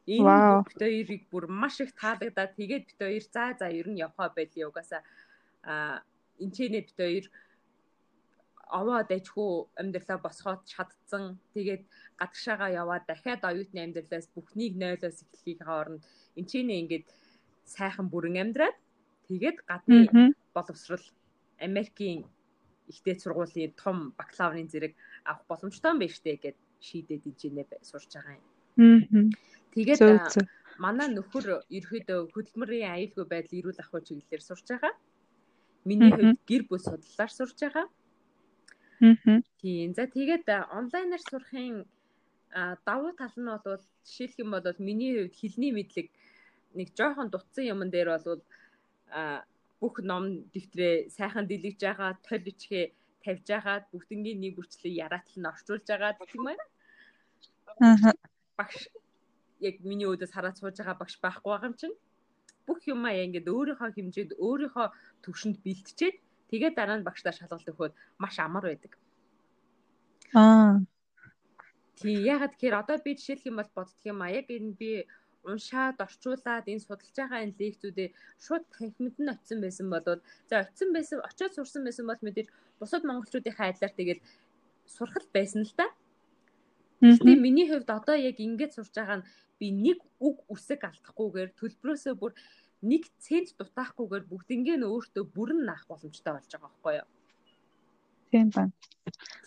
Энэ 0.08 0.66
бит 0.68 0.80
хоёрыг 0.82 1.24
бүр 1.32 1.46
маш 1.48 1.80
их 1.80 1.94
таалагдаад 1.96 2.58
тэгээд 2.58 2.84
бит 2.90 3.00
хоёр 3.00 3.24
за 3.24 3.54
за 3.60 3.68
ер 3.70 3.88
нь 3.88 4.02
явхаа 4.02 4.30
байли 4.36 4.66
угаасаа. 4.66 5.02
А 5.64 6.02
энчэнэ 6.40 6.80
бит 6.88 6.98
хоёр 6.98 7.26
овоо 8.70 9.04
дайчгүй 9.04 9.52
амьдралаа 9.82 10.20
босгоод 10.24 10.62
чадцсан. 10.66 11.40
Тэгээд 11.54 11.84
гадагшаага 12.20 12.68
яваад 12.82 13.04
дахиад 13.08 13.44
оюутны 13.44 13.80
амьдралаас 13.84 14.28
бүхнийг 14.36 14.74
нойлоос 14.80 15.24
эхлэхийн 15.24 15.62
хооронд 15.68 16.02
энэ 16.38 16.48
ч 16.50 16.52
нэ 16.64 16.76
ингээд 16.84 17.06
сайхан 17.66 18.08
бүрэн 18.10 18.42
амьдраад 18.44 18.78
тэгээд 19.28 19.58
гадны 19.68 20.34
боловсрал 20.56 21.06
Америкийн 21.60 22.26
ихтэй 22.88 23.16
сургуулийн 23.20 23.74
том 23.84 23.98
бакалаврын 24.20 24.68
зэрэг 24.72 24.94
авах 25.26 25.46
боломжтой 25.48 25.92
юм 25.92 26.00
байна 26.00 26.16
штэ 26.16 26.36
гэд 26.44 26.58
шийдээд 26.88 27.24
ижинэ 27.32 27.64
сурч 27.82 28.12
байгаа 28.16 28.36
юм. 28.40 29.32
Тэгээд 29.74 30.00
манай 30.78 31.08
нөхөр 31.14 31.64
ерөөдөө 31.78 32.20
хөдөлмөрийн 32.34 32.94
аюулгүй 32.96 33.26
байдал 33.30 33.60
эрүүл 33.60 33.84
ахуй 33.84 34.02
чиглэлээр 34.04 34.44
сурч 34.44 34.66
байгаа. 34.70 34.94
Миний 35.88 36.12
хувьд 36.12 36.40
гэр 36.50 36.64
бүл 36.68 36.84
судлалаар 36.84 37.32
сурч 37.32 37.58
байгаа. 37.62 37.86
Тийм. 39.60 39.94
За 39.94 40.08
тэгээд 40.08 40.48
онлайнаар 40.80 41.24
сурахын 41.30 41.86
давуу 42.88 43.12
тал 43.20 43.36
нь 43.36 43.52
бол 43.66 43.82
жишээлх 44.08 44.40
юм 44.40 44.52
бол 44.56 44.80
миний 44.80 45.12
хувьд 45.20 45.36
хэлний 45.36 45.72
мэдлэг 45.76 46.08
нэг 46.78 46.88
жоохон 46.98 47.30
дутсан 47.30 47.66
юмн 47.74 47.90
дээр 47.92 48.10
бол 48.16 48.42
бүх 49.82 49.96
ном 50.00 50.48
дэвтрээ 50.54 51.12
сайхан 51.12 51.46
дэлгэж 51.48 51.80
байгаа, 51.84 52.12
толь 52.24 52.48
ичгээ 52.48 52.86
тавьж 53.24 53.46
байгаа, 53.52 53.78
бүгднгийн 53.92 54.40
нэг 54.40 54.56
бүрчлээ 54.56 55.00
яраатал 55.06 55.38
нь 55.40 55.50
орчуулж 55.52 55.86
байгаа 55.88 56.16
тийм 56.24 56.48
ээ. 56.52 56.60
Аа. 57.84 58.16
Багш 58.56 58.88
яг 59.60 59.76
миний 59.84 60.08
өөдөөс 60.08 60.32
хараад 60.34 60.56
сууж 60.60 60.76
байгаа 60.80 61.02
багш 61.02 61.16
байхгүй 61.20 61.52
байгаа 61.52 61.70
юм 61.72 61.78
чинь 61.80 61.96
бүх 62.68 62.80
юмаа 62.88 63.12
яа 63.12 63.28
ингээд 63.28 63.52
өөрийнхөө 63.52 63.92
хэмжээнд 63.96 64.32
өөрийнхөө 64.40 64.88
төвшөнд 65.24 65.58
бэлтжээд 65.66 66.18
Тэгээд 66.54 66.78
дараа 66.78 67.02
нь 67.02 67.08
багшдаа 67.08 67.34
шалгалт 67.34 67.66
өгөхөд 67.66 67.98
маш 68.22 68.38
амар 68.38 68.70
байдаг. 68.70 68.94
Аа. 70.38 70.86
Тий, 71.98 72.14
ягаад 72.14 72.54
гэхээр 72.54 72.78
одоо 72.78 73.02
би 73.02 73.18
жишээлх 73.18 73.50
юм 73.50 73.58
бол 73.58 73.72
боддөг 73.74 74.06
юм 74.06 74.22
а 74.22 74.30
яг 74.30 74.46
энэ 74.54 74.78
би 74.78 75.10
уншаад 75.50 75.98
орчуулад 75.98 76.70
энэ 76.70 76.86
судалж 76.86 77.10
байгаа 77.18 77.42
энэ 77.42 77.58
лекцүүдээ 77.58 78.10
шууд 78.38 78.64
танхимд 78.70 79.18
нь 79.18 79.34
очисон 79.34 79.60
байсан 79.66 79.88
бол 79.90 80.06
за 80.50 80.54
очисон 80.62 80.90
байсан 80.94 81.18
очиод 81.26 81.54
сурсан 81.58 81.82
байсан 81.86 82.06
бол 82.06 82.22
мэдээж 82.22 82.48
бусад 82.78 83.02
монголчуудынхаа 83.02 83.74
адилаар 83.74 83.94
тэгэл 83.98 84.22
сурхал 84.86 85.28
байсан 85.34 85.66
л 85.66 85.74
да. 85.74 85.90
Гэтэ 87.02 87.34
миний 87.34 87.68
хувьд 87.68 87.90
одоо 87.90 88.16
яг 88.16 88.38
ингэж 88.38 88.78
сурж 88.78 88.94
байгаа 88.94 89.18
нь 89.20 89.28
би 89.60 89.68
нэг 89.74 90.00
үг 90.22 90.38
үсэг 90.54 90.86
алдахгүйгээр 90.86 91.50
төлбөрөөсөө 91.60 92.14
бүр 92.22 92.32
нэг 92.84 93.08
цент 93.24 93.56
дутаахгүйгээр 93.58 94.26
бүгднийг 94.28 94.78
нь 94.78 94.88
өөртөө 94.88 95.24
бүрэн 95.32 95.62
наах 95.64 95.88
боломжтой 95.88 96.36
болж 96.36 96.50
байгаа 96.52 96.68
байхгүй 96.68 96.94
юу? 97.00 97.10
Тийм 98.32 98.48
байна. 98.52 98.74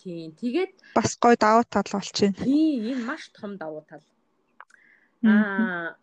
Тийм. 0.00 0.33
Тэгээд 0.40 0.73
бас 0.97 1.16
гой 1.21 1.37
давуу 1.37 1.64
тал 1.69 1.88
болчихно. 1.93 2.45
Тийм, 2.45 2.97
энэ 2.97 3.05
маш 3.05 3.28
том 3.37 3.61
давуу 3.61 3.85
тал. 3.85 4.05
Аа 5.26 5.97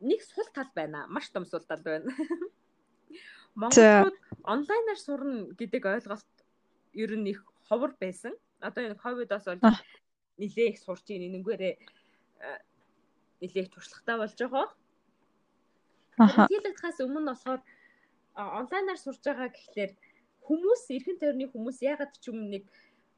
нэг 0.00 0.20
сул 0.24 0.48
тал 0.54 0.70
байна. 0.74 1.06
Маш 1.08 1.28
том 1.30 1.44
сул 1.46 1.60
тал 1.60 1.82
байна. 1.84 2.10
Монголууд 3.54 4.16
онлайнаар 4.42 4.98
сурна 4.98 5.52
гэдэг 5.54 5.84
ойлголт 5.86 6.32
ер 6.94 7.12
нь 7.16 7.30
их 7.30 7.44
ховор 7.68 7.94
байсан. 8.00 8.34
Одоо 8.60 8.90
энэ 8.90 8.98
ковидоос 8.98 9.44
бол 9.44 9.60
нилээ 10.40 10.72
их 10.72 10.78
сурч 10.80 11.06
ийн 11.12 11.28
энэгээрээ 11.28 11.74
нилээ 13.40 13.62
их 13.64 13.70
туршлагатай 13.70 14.16
болж 14.16 14.38
байгаа. 14.40 14.66
Карантинлагдахаас 16.20 16.98
өмнө 17.04 17.32
болохоор 17.32 17.60
онлайнаар 18.60 19.00
сурж 19.00 19.20
байгаа 19.24 19.48
гэхлээр 19.48 19.92
хүмүүс 20.46 20.82
эрхэн 20.96 21.18
тойрны 21.20 21.46
хүмүүс 21.48 21.78
ягаад 21.92 22.12
ч 22.20 22.28
юм 22.30 22.38
нэг 22.52 22.64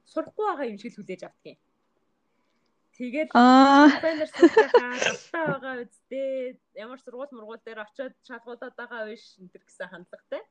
сурахгүй 0.07 0.45
байгаа 0.47 0.71
юм 0.71 0.79
шиг 0.79 0.95
хүлээж 0.95 1.23
юм. 1.27 1.57
Тэгээд 2.97 3.31
онлайнаар 3.33 4.31
сурж 4.31 4.53
байгаа 4.53 4.99
галтаа 5.01 5.45
байгаа 5.53 5.75
үсттэй 5.85 6.59
ямар 6.77 6.99
сургууль 7.01 7.33
мургуул 7.35 7.63
дээр 7.65 7.85
очиод 7.85 8.15
шалгуулаад 8.29 8.75
байгаа 8.77 9.09
биш 9.09 9.25
энэ 9.41 9.53
төр 9.53 9.63
гэсэн 9.65 9.89
хандлагатай. 9.91 10.43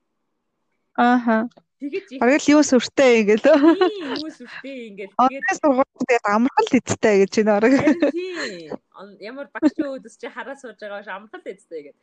Ааха. 0.97 1.47
Тэгэж 1.79 2.19
бараг 2.19 2.41
л 2.43 2.51
юу 2.51 2.63
сүртэй 2.67 3.23
ингээл. 3.23 3.45
Тийм 3.45 4.09
юу 4.17 4.29
сүртэй 4.29 4.77
ингээл. 4.91 5.15
Тэгээд 5.15 5.59
сургууль 5.61 5.93
тэгээд 6.03 6.25
амархал 6.27 6.71
эцтэй 6.77 7.15
гэж 7.23 7.31
байна 7.39 7.53
орог. 7.57 7.73
Тийм. 8.11 8.75
Ямар 9.23 9.47
багш 9.53 9.77
өөдөс 9.77 10.15
чи 10.19 10.27
хараа 10.27 10.57
сууж 10.59 10.77
байгаа 10.81 10.99
биш 11.01 11.09
амархал 11.09 11.47
эцтэй 11.47 11.81
гэдэг. 11.89 12.01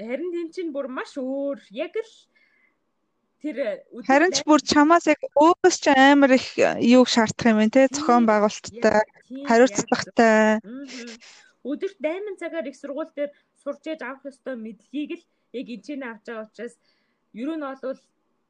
Харин 0.00 0.32
тийм 0.32 0.48
чинь 0.54 0.72
бүр 0.72 0.88
маш 0.88 1.14
өөр. 1.20 1.60
Яг 1.70 1.94
л 2.00 2.12
тэр 3.44 3.84
Харин 4.08 4.32
ч 4.32 4.40
бүр 4.48 4.60
чамаас 4.64 5.06
яг 5.06 5.20
өөс 5.36 5.76
ч 5.80 5.92
амар 5.92 6.32
их 6.40 6.56
юуг 6.56 7.08
шаардах 7.12 7.52
юм 7.52 7.60
те 7.68 7.88
зохион 7.92 8.24
байгуулалттай, 8.24 9.04
хариуцлагатай. 9.48 10.60
Өдөрт 11.60 11.98
8 12.00 12.40
цагаар 12.40 12.66
их 12.72 12.76
сургууль 12.80 13.12
дээр 13.12 13.30
сурч 13.62 13.84
ээж 13.92 14.00
авах 14.00 14.24
ёстой 14.32 14.56
мэдлэгийг 14.56 15.20
л 15.20 15.24
яг 15.60 15.66
энэ 15.68 15.84
чинь 15.84 16.08
авч 16.08 16.24
байгаа 16.24 16.48
учраас 16.48 16.74
Ер 17.32 17.50
нь 17.54 17.62
бол 17.62 18.00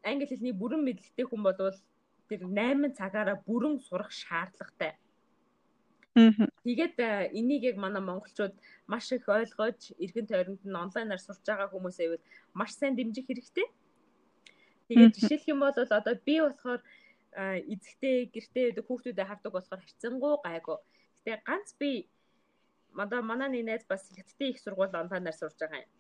англи 0.09 0.27
хэлний 0.27 0.57
бүрэн 0.57 0.83
мэдлэгтэй 0.85 1.27
хүн 1.29 1.43
болвол 1.45 1.77
тэр 2.29 2.41
8 2.49 2.97
цагаараа 2.97 3.37
бүрэн 3.47 3.77
сурах 3.87 4.11
шаардлагатай. 4.21 4.97
Тэгээд 6.15 6.97
э, 6.99 7.31
энийг 7.39 7.63
яг 7.71 7.77
манай 7.79 8.03
монголчууд 8.03 8.55
маш 8.87 9.13
их 9.13 9.29
ойлгож 9.29 9.95
эргэн 9.95 10.27
тойронд 10.27 10.63
нь 10.67 10.75
онлайнаар 10.75 11.23
сурч 11.23 11.47
байгаа 11.47 11.71
хүмүүсээ 11.71 12.07
ивэл 12.09 12.25
маш 12.55 12.75
сайн 12.75 12.99
дэмжих 12.99 13.27
хэрэгтэй. 13.31 13.67
Тэгээд 14.91 15.15
жишээлх 15.15 15.47
юм 15.47 15.61
бол 15.63 15.71
одоо 15.71 16.15
би 16.27 16.43
болохоор 16.43 16.83
эзэгтэй 17.31 18.27
гэртээ 18.35 18.83
хүүхдүүдэд 18.83 19.29
хардаг 19.31 19.53
болохоор 19.55 19.81
хайцсангуу 19.87 20.43
гайгүй. 20.43 20.79
Гэтэ 21.23 21.47
ганц 21.47 21.79
би 21.79 22.11
манай 22.91 23.23
манай 23.23 23.49
нэг 23.49 23.65
найз 23.71 23.85
бас 23.87 24.03
хятадын 24.11 24.51
их 24.51 24.59
сургууль 24.59 24.91
онлайнаар 24.91 25.37
сурж 25.39 25.55
байгаа 25.63 25.87
юм. 25.87 25.91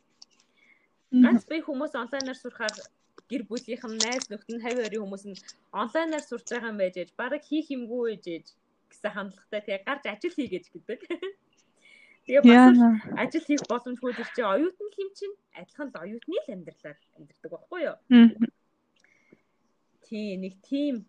Ганц 1.22 1.46
бие 1.46 1.62
хүмүүс 1.62 1.94
онлайнаар 1.94 2.38
сурахаар 2.38 2.74
гэр 3.30 3.42
бүлийнх 3.46 3.84
нь 3.86 4.02
найз 4.02 4.26
нөхд 4.26 4.48
нь 4.50 4.62
50 4.62 4.90
20 4.90 5.02
хүмүүс 5.02 5.24
нь 5.30 5.38
онлайнаар 5.70 6.24
сурж 6.26 6.46
байгаа 6.50 6.70
юм 6.74 6.78
байж 6.82 6.94
ээж 6.98 7.10
бараг 7.14 7.42
хийх 7.46 7.70
юмгүй 7.70 8.18
ээж 8.18 8.46
гэсэн 8.90 9.10
хандлагатай 9.14 9.60
тэгээ 9.64 9.86
гарч 9.86 10.04
ажил 10.10 10.34
хийгээж 10.36 10.66
гэдэг. 10.74 11.00
Тэгээ 12.26 12.42
бас 12.44 12.76
ажил 13.16 13.44
хийх 13.48 13.62
боломжгүй 13.70 14.12
тэр 14.12 14.28
чинь 14.36 14.50
оюутан 14.52 14.88
хэм 14.92 15.08
чинь 15.16 15.36
адилхан 15.56 15.88
л 15.90 16.00
оюутны 16.04 16.36
л 16.36 16.52
амьдралаар 16.52 16.98
амьдардаг 17.16 17.50
байхгүй 17.50 17.80
юу? 17.88 17.96
Тий, 20.04 20.36
нэг 20.36 20.54
тийм 20.60 21.08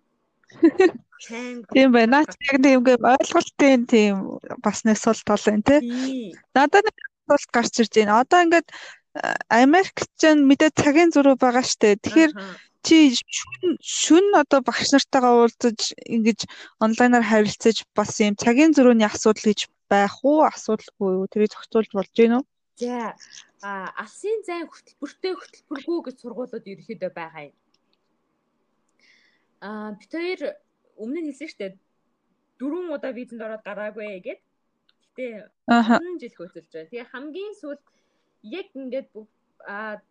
Тийм 1.28 1.92
байна. 1.94 2.24
Наач 2.24 2.34
яг 2.50 2.58
тиймгээ 2.64 2.98
ойлголтын 2.98 3.86
тийм 3.86 4.16
бас 4.64 4.84
нэг 4.88 4.98
сул 4.98 5.20
тал 5.26 5.44
байна 5.46 5.64
тий. 5.68 6.34
Надад 6.56 6.84
нэг 6.88 6.98
сул 7.30 7.46
гарч 7.54 7.74
ирж 7.80 7.94
байна. 7.94 8.20
Одоо 8.26 8.42
ингээд 8.44 8.68
Америк 9.52 9.98
ч 10.18 10.34
мэдээ 10.34 10.72
цагийн 10.74 11.14
зөрүү 11.14 11.36
байгаа 11.38 11.64
штэ. 11.64 12.02
Тэгэхээр 12.02 12.32
чи 12.86 12.98
шүн 13.38 13.78
шүн 13.80 14.26
одоо 14.42 14.60
багш 14.66 14.90
нартайгаа 14.94 15.34
уулзаж 15.46 15.80
ингэж 16.16 16.40
онлайнаар 16.84 17.26
харилцаж 17.28 17.78
бас 17.98 18.18
юм 18.22 18.36
цагийн 18.36 18.74
зөрүүний 18.74 19.08
асуудал 19.10 19.46
гэж 19.50 19.70
байх 19.92 20.16
уу 20.26 20.42
асуудалгүй 20.50 21.10
юу 21.20 21.28
тэрийг 21.32 21.54
зохицуулж 21.54 21.92
болж 21.94 22.12
гин 22.18 22.38
үү? 22.40 22.44
За 22.82 23.14
а 23.62 23.94
алсын 24.02 24.42
зайн 24.48 24.66
хөтөлбөртэй 24.66 25.34
хөтөлбөргүй 25.38 26.00
гэж 26.06 26.16
сургуулиуд 26.20 26.66
ерөөхдөө 26.66 27.12
байгаа 27.14 27.44
юм. 27.50 27.58
А 29.62 29.94
бид 30.00 30.12
хоёр 30.18 30.42
өмнө 30.98 31.20
нь 31.22 31.30
хэлсэн 31.30 31.50
штэ 31.54 31.68
дөрвөн 32.58 32.90
удаа 32.96 33.14
визэнд 33.14 33.46
ороод 33.46 33.64
гараагүй 33.66 34.18
гэд. 34.26 34.42
Гэтэ 35.14 35.26
10 35.70 36.22
жил 36.22 36.36
хөөцөлж 36.38 36.70
байна. 36.74 36.90
Тэгээ 36.90 37.12
хамгийн 37.14 37.54
сүүлд 37.62 37.84
яг 38.42 38.68
ингээд 38.74 39.10
а 39.70 40.02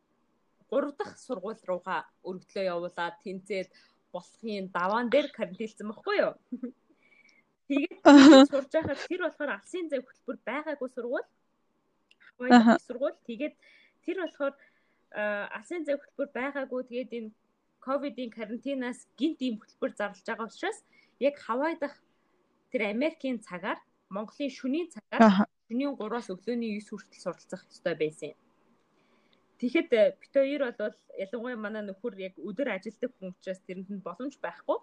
3 0.70 0.92
дахь 0.98 1.16
сургууль 1.18 1.62
руугаа 1.68 2.00
өргөдлөө 2.28 2.64
явуулаад 2.74 3.16
тэнцээд 3.24 3.68
болохын 4.14 4.70
даваан 4.74 5.10
дээр 5.10 5.28
карантинлсан 5.36 5.86
байхгүй 5.90 6.16
юу? 6.24 6.34
Тэгээд 7.70 8.02
сурж 8.50 8.70
байхад 8.74 8.98
тэр 9.06 9.20
болохоор 9.26 9.50
алсын 9.54 9.86
зав 9.90 10.02
хөтөлбөр 10.02 10.38
байгаагүй 10.50 10.88
сургууль. 10.90 11.28
Хавай 12.26 12.50
сургууль. 12.82 13.18
Тэгээд 13.28 13.54
тэр 14.04 14.16
болохоор 14.26 14.54
алсын 15.54 15.86
зав 15.86 16.02
хөтөлбөр 16.02 16.30
байгаагүй 16.34 16.82
тэгээд 16.90 17.10
энэ 17.18 17.30
ковидын 17.86 18.30
карантинаас 18.34 19.06
гинт 19.18 19.38
ийм 19.46 19.56
хөтөлбөр 19.62 19.92
зарлж 19.94 20.26
байгаа 20.26 20.50
учраас 20.50 20.78
яг 21.22 21.38
Хавай 21.46 21.78
дахь 21.78 21.98
тэр 22.74 22.90
Америкийн 22.90 23.38
цагаар 23.38 23.78
Монголын 24.10 24.50
шөнийн 24.50 24.90
цагаар 24.90 25.46
Шөнийн 25.70 25.94
3-аас 25.94 26.26
өглөөний 26.34 26.82
9 26.82 26.90
хүртэл 26.90 27.22
суралцах 27.22 27.62
ёстой 27.70 27.94
байсан 27.94 28.34
юм. 28.34 28.38
Тэгэхэд 29.60 29.90
э, 29.92 30.16
бит 30.20 30.32
хоёр 30.32 30.72
бол 30.72 30.96
ялангуяа 31.24 31.56
манай 31.60 31.84
нөхөр 31.84 32.14
яг 32.16 32.34
өдөр 32.40 32.68
ажилладаг 32.74 33.10
хүн 33.14 33.36
учраас 33.36 33.60
тэрэнд 33.68 33.88
нь 33.92 34.04
боломж 34.06 34.34
байхгүй. 34.40 34.78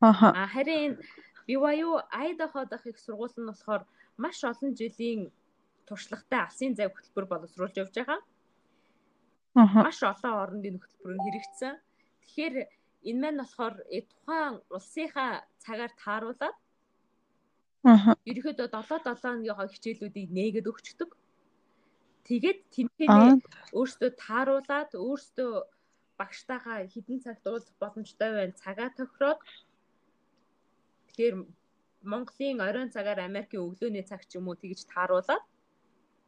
Аха. 0.00 0.32
Харин 0.54 0.96
BYU 1.46 2.00
Idaho 2.28 2.64
дахь 2.64 2.88
их 2.88 2.98
сургууль 2.98 3.36
нь 3.36 3.50
болохоор 3.50 3.82
маш 4.16 4.40
олон 4.44 4.72
жилийн 4.80 5.30
туршлагатай 5.86 6.40
алсын 6.42 6.72
зав 6.74 6.90
хөтөлбөр 6.96 7.26
боловсруулж 7.28 7.76
явж 7.76 7.94
байгаа. 7.94 8.20
Аха. 9.54 9.78
Маш 9.84 9.98
олон 10.02 10.34
орондын 10.42 10.80
хөтөлбөр 10.80 11.14
нь 11.14 11.24
хэрэгжсэн. 11.24 11.74
Тэгэхээр 12.24 12.54
энэ 13.08 13.20
маань 13.20 13.40
болохоор 13.44 13.76
э, 13.92 14.00
тухайн 14.10 14.54
улсынхаа 14.72 15.44
цагаар 15.62 15.92
тааруулаад 16.00 16.56
Аа. 17.82 18.14
Ерөнхийдөө 18.30 18.68
7 18.70 19.02
7 19.02 19.42
өдрийнхөө 19.42 19.68
хичээлүүдийг 19.74 20.30
нээгээд 20.30 20.70
өгчдөг. 20.70 21.10
Тэгээд 22.28 22.58
тэмцээний 22.74 23.42
өөртөө 23.74 24.10
тааруулаад 24.24 24.90
өөртөө 24.94 25.52
багштайгаа 26.18 26.86
хідэн 26.86 27.18
цагт 27.24 27.44
уулзах 27.46 27.76
боломжтой 27.82 28.30
байна. 28.30 28.60
Цагаа 28.62 28.90
тохироод 28.94 29.40
тэгэхээр 31.08 31.36
Монголын 32.02 32.58
оройн 32.68 32.94
цагаар 32.94 33.20
Америкийн 33.26 33.62
өглөөний 33.66 34.04
цаг 34.06 34.22
ч 34.26 34.38
юм 34.38 34.46
уу 34.48 34.58
тэгж 34.58 34.86
тааруулаад 34.92 35.44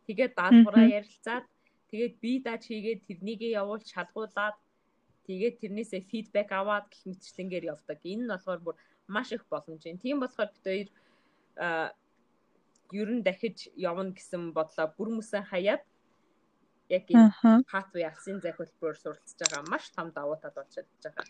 тэгээд 0.06 0.32
даалгавраа 0.38 0.86
ярилцаад 0.98 1.46
тэгээд 1.90 2.14
бие 2.22 2.38
дааж 2.46 2.62
хийгээд 2.66 3.00
тэрнийг 3.06 3.40
явуулж 3.62 3.86
шалгуулад 3.94 4.58
тэгээд 5.26 5.54
тэрнээсээ 5.62 6.02
фидбек 6.10 6.50
аваад 6.52 6.86
гэх 6.90 7.02
мэтчлэнгээр 7.10 7.64
явдаг. 7.74 7.98
Энэ 8.02 8.22
нь 8.24 8.32
болохоор 8.32 8.60
бүр 8.62 8.76
маш 9.14 9.28
их 9.32 9.44
боломж 9.52 9.82
юм. 9.86 9.98
Тийм 10.02 10.18
болохоор 10.20 10.50
бид 10.52 10.64
хоёр 10.66 10.88
ер 13.00 13.08
нь 13.14 13.24
дахиж 13.26 13.68
явна 13.90 14.14
гэсэн 14.14 14.54
бодлоо 14.56 14.86
бүр 14.96 15.08
мөсөн 15.18 15.42
хаяад 15.50 15.82
яг 16.96 17.04
энэ 17.10 17.64
хатвы 17.72 18.00
алсын 18.10 18.38
зах 18.44 18.56
хөлбөр 18.58 18.94
суралцж 19.02 19.38
байгаа 19.40 19.62
маш 19.72 19.84
том 19.94 20.08
давуу 20.16 20.36
тал 20.38 20.54
болж 20.56 20.70
чадж 20.74 20.90
байгаа. 21.02 21.26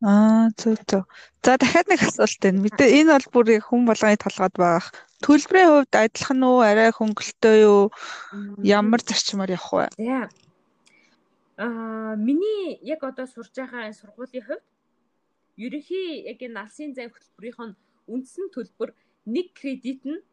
Аа 0.00 0.48
зөв 0.56 0.80
зөв. 0.88 1.04
За 1.44 1.58
дахиад 1.60 1.88
нэг 1.92 2.00
асуулт 2.00 2.40
байна. 2.40 2.64
Мэдээ 2.64 2.88
энэ 3.04 3.12
бол 3.12 3.28
бүр 3.34 3.46
хүн 3.60 3.82
болгоны 3.84 4.16
толгойд 4.16 4.56
байгаа. 4.56 4.88
Төлбөрийн 5.20 5.68
хувьд 5.68 5.92
адилхан 5.92 6.40
уу, 6.40 6.64
арай 6.64 6.88
хөнгөлөлтөө 6.96 7.54
юу? 7.60 7.92
Ямар 8.64 9.04
зарчмаар 9.04 9.52
явах 9.52 9.92
вэ? 10.00 10.32
Аа 11.60 12.16
миний 12.16 12.80
яг 12.80 13.04
одоо 13.04 13.28
сурж 13.28 13.52
байгаа 13.52 13.92
энэ 13.92 14.00
сургуулийн 14.00 14.46
хувьд 14.48 14.64
ерөнхий 15.60 16.24
яг 16.32 16.40
энэ 16.40 16.60
алсын 16.64 16.96
зай 16.96 17.12
хөтөлбөрийнх 17.12 17.60
нь 17.60 17.76
үндсэн 18.08 18.48
төлбөр 18.56 18.96
1 19.28 19.52
кредит 19.52 20.00
нь 20.08 20.24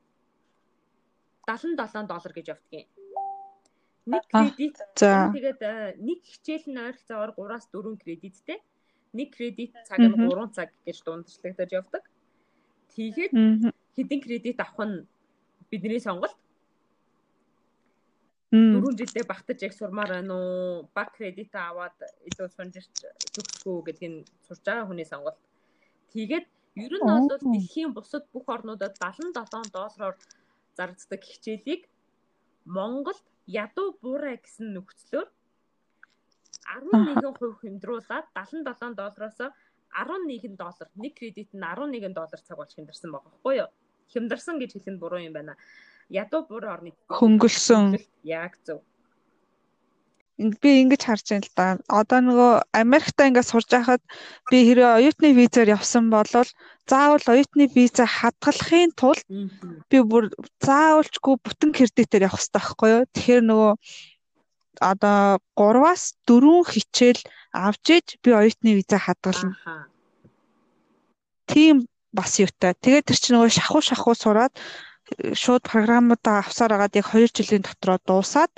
77 1.47 2.07
доллар 2.11 2.33
гэж 2.35 2.47
явдгийн. 2.53 2.87
Нэг 4.07 4.23
кредит 4.31 4.75
тэгээд 4.95 5.61
э, 5.63 5.95
нэг 5.99 6.19
хичээл 6.23 6.67
нь 6.67 6.79
ойролцоогоор 6.79 7.31
3-аас 7.35 7.65
4 7.71 7.95
кредиттэй. 8.03 8.59
Нэг 9.15 9.35
кредит 9.35 9.71
цаг 9.87 9.99
нь 9.99 10.15
3 10.15 10.55
цаг 10.55 10.69
гэж 10.83 10.97
дундчлагдаж 11.03 11.69
явдаг. 11.71 12.03
Тэгээд 12.95 13.31
хэдин 13.95 14.19
кредит 14.23 14.59
авах 14.59 14.79
нь 14.87 15.07
бидний 15.71 15.99
сонголт. 15.99 16.35
4 18.51 18.79
жилдээ 18.99 19.27
багтаж 19.27 19.59
яг 19.63 19.73
сурмаар 19.75 20.19
байна 20.19 20.35
уу? 20.35 20.87
Баг 20.95 21.11
кредит 21.15 21.51
аваад 21.55 21.95
илүү 22.27 22.47
сунжирч 22.47 22.91
төгсгөө 23.35 23.91
гэдгийг 23.91 24.27
сурж 24.47 24.63
байгаа 24.63 24.87
хүний 24.87 25.07
сонголт. 25.07 25.39
Тэгээд 26.11 26.47
Ер 26.77 26.93
нь 26.93 27.01
бол 27.09 27.25
дэлхийн 27.27 27.91
бусад 27.97 28.23
бүх 28.33 28.45
орнуудад 28.53 28.93
77 29.01 29.73
доллараар 29.73 30.15
зарагддаг 30.77 31.21
хичээлийг 31.25 31.81
Монголд 32.65 33.23
ядуу 33.47 33.97
буурай 34.01 34.37
гэсэн 34.37 34.75
нөхцлөөр 34.75 35.27
11% 36.67 37.63
хэмдрүүлээд 37.63 38.25
77 38.35 38.95
доллароос 38.99 39.39
11 39.97 40.55
доллар 40.59 40.87
нэг 40.95 41.13
кредит 41.17 41.49
нь 41.55 41.63
11 41.63 42.13
доллар 42.13 42.41
цаг 42.43 42.57
болж 42.59 42.71
хэмдэрсэн 42.75 43.11
байгаа 43.11 43.31
байхгүй 43.31 43.55
юу? 43.63 43.69
Хэмдэрсэн 44.13 44.55
гэж 44.59 44.71
хэлэх 44.75 44.91
нь 44.93 45.01
буруу 45.01 45.21
юм 45.23 45.33
байна. 45.33 45.55
ядуу 46.09 46.47
буруу 46.47 46.71
орны 46.71 46.91
хөнгөлсөн 47.07 47.99
яг 48.23 48.55
зөв 48.63 48.79
би 50.37 50.69
ингэж 50.85 51.01
харж 51.01 51.25
байна 51.33 51.45
л 51.45 51.53
да. 51.57 51.67
Одоо 51.89 52.19
нөгөө 52.21 52.51
Америкта 52.77 53.25
ингээд 53.25 53.49
сурж 53.49 53.67
байхад 53.73 54.01
би 54.51 54.57
хэрэв 54.69 55.01
оюутны 55.01 55.33
визээр 55.33 55.73
явсан 55.73 56.13
бол 56.13 56.29
заавал 56.85 57.25
оюутны 57.25 57.65
виза 57.73 58.05
хадгалахын 58.05 58.93
тулд 58.93 59.25
би 59.89 59.97
бүр 60.05 60.29
заавалчгүй 60.61 61.35
бүтэн 61.41 61.73
кредитээр 61.73 62.29
явах 62.29 62.37
хэрэгтэй 62.37 62.61
байхгүй 62.61 62.89
юу? 62.93 63.03
Тэгэхээр 63.13 63.43
нөгөө 63.49 63.73
одоо 64.77 65.41
3-аас 65.57 66.03
4 66.29 66.69
хичээл 66.69 67.21
авч 67.57 67.85
иж 67.97 68.07
би 68.21 68.29
оюутны 68.37 68.77
виза 68.77 69.01
хадгална. 69.01 69.57
Тийм 71.49 71.89
бас 72.13 72.37
юутай. 72.37 72.77
Тэгээд 72.77 73.09
тэр 73.09 73.17
чинь 73.17 73.35
нөгөө 73.41 73.51
шахуу 73.57 73.81
шахуу 73.81 74.13
сураад 74.13 74.53
шууд 75.33 75.63
програмуудаа 75.65 76.45
авсаар 76.45 76.77
агаад 76.77 76.93
яг 76.99 77.07
2 77.09 77.25
жилийн 77.33 77.63
дотроо 77.65 77.97
дуусаад 78.05 78.51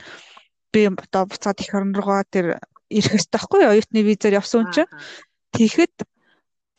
би 0.74 0.82
одоо 0.88 1.24
буцаад 1.26 1.60
их 1.62 1.74
орн 1.74 1.94
руугаа 1.96 2.24
тэр 2.30 2.60
ирэх 2.90 3.14
ёстой 3.20 3.38
байхгүй 3.40 3.60
юу? 3.64 3.72
Оюутны 3.74 4.02
визээр 4.04 4.40
явсан 4.42 4.72
чинь. 4.74 4.90
Тэгэхэд 5.54 5.96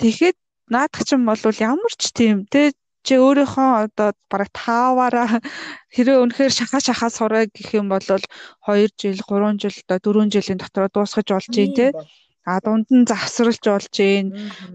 тэгэхэд 0.01 0.37
наадах 0.71 1.03
чинь 1.07 1.27
бол 1.27 1.39
ямар 1.59 1.93
ч 1.99 2.03
тийм 2.15 2.47
тэ 2.47 2.73
чи 3.03 3.17
өөрийнхөө 3.17 3.69
одоо 3.89 4.13
бараг 4.31 4.51
тааваараа 4.53 5.29
хэрэв 5.95 6.21
үнэхээр 6.21 6.53
шахаа 6.53 6.81
шахаа 6.85 7.11
сураа 7.11 7.45
гэх 7.49 7.73
юм 7.81 7.89
бол 7.89 8.05
2 8.05 8.21
жил 9.01 9.19
3 9.25 9.57
жил 9.63 9.77
одоо 9.89 9.99
4 10.21 10.35
жилийн 10.35 10.61
дотор 10.61 10.89
дуусгаж 10.93 11.29
болж 11.33 11.55
юм 11.57 11.73
те 11.73 11.87
а 12.45 12.61
дунд 12.61 12.89
нь 12.93 13.09
завсралж 13.09 13.65
болж 13.65 13.95
юм 14.01 14.27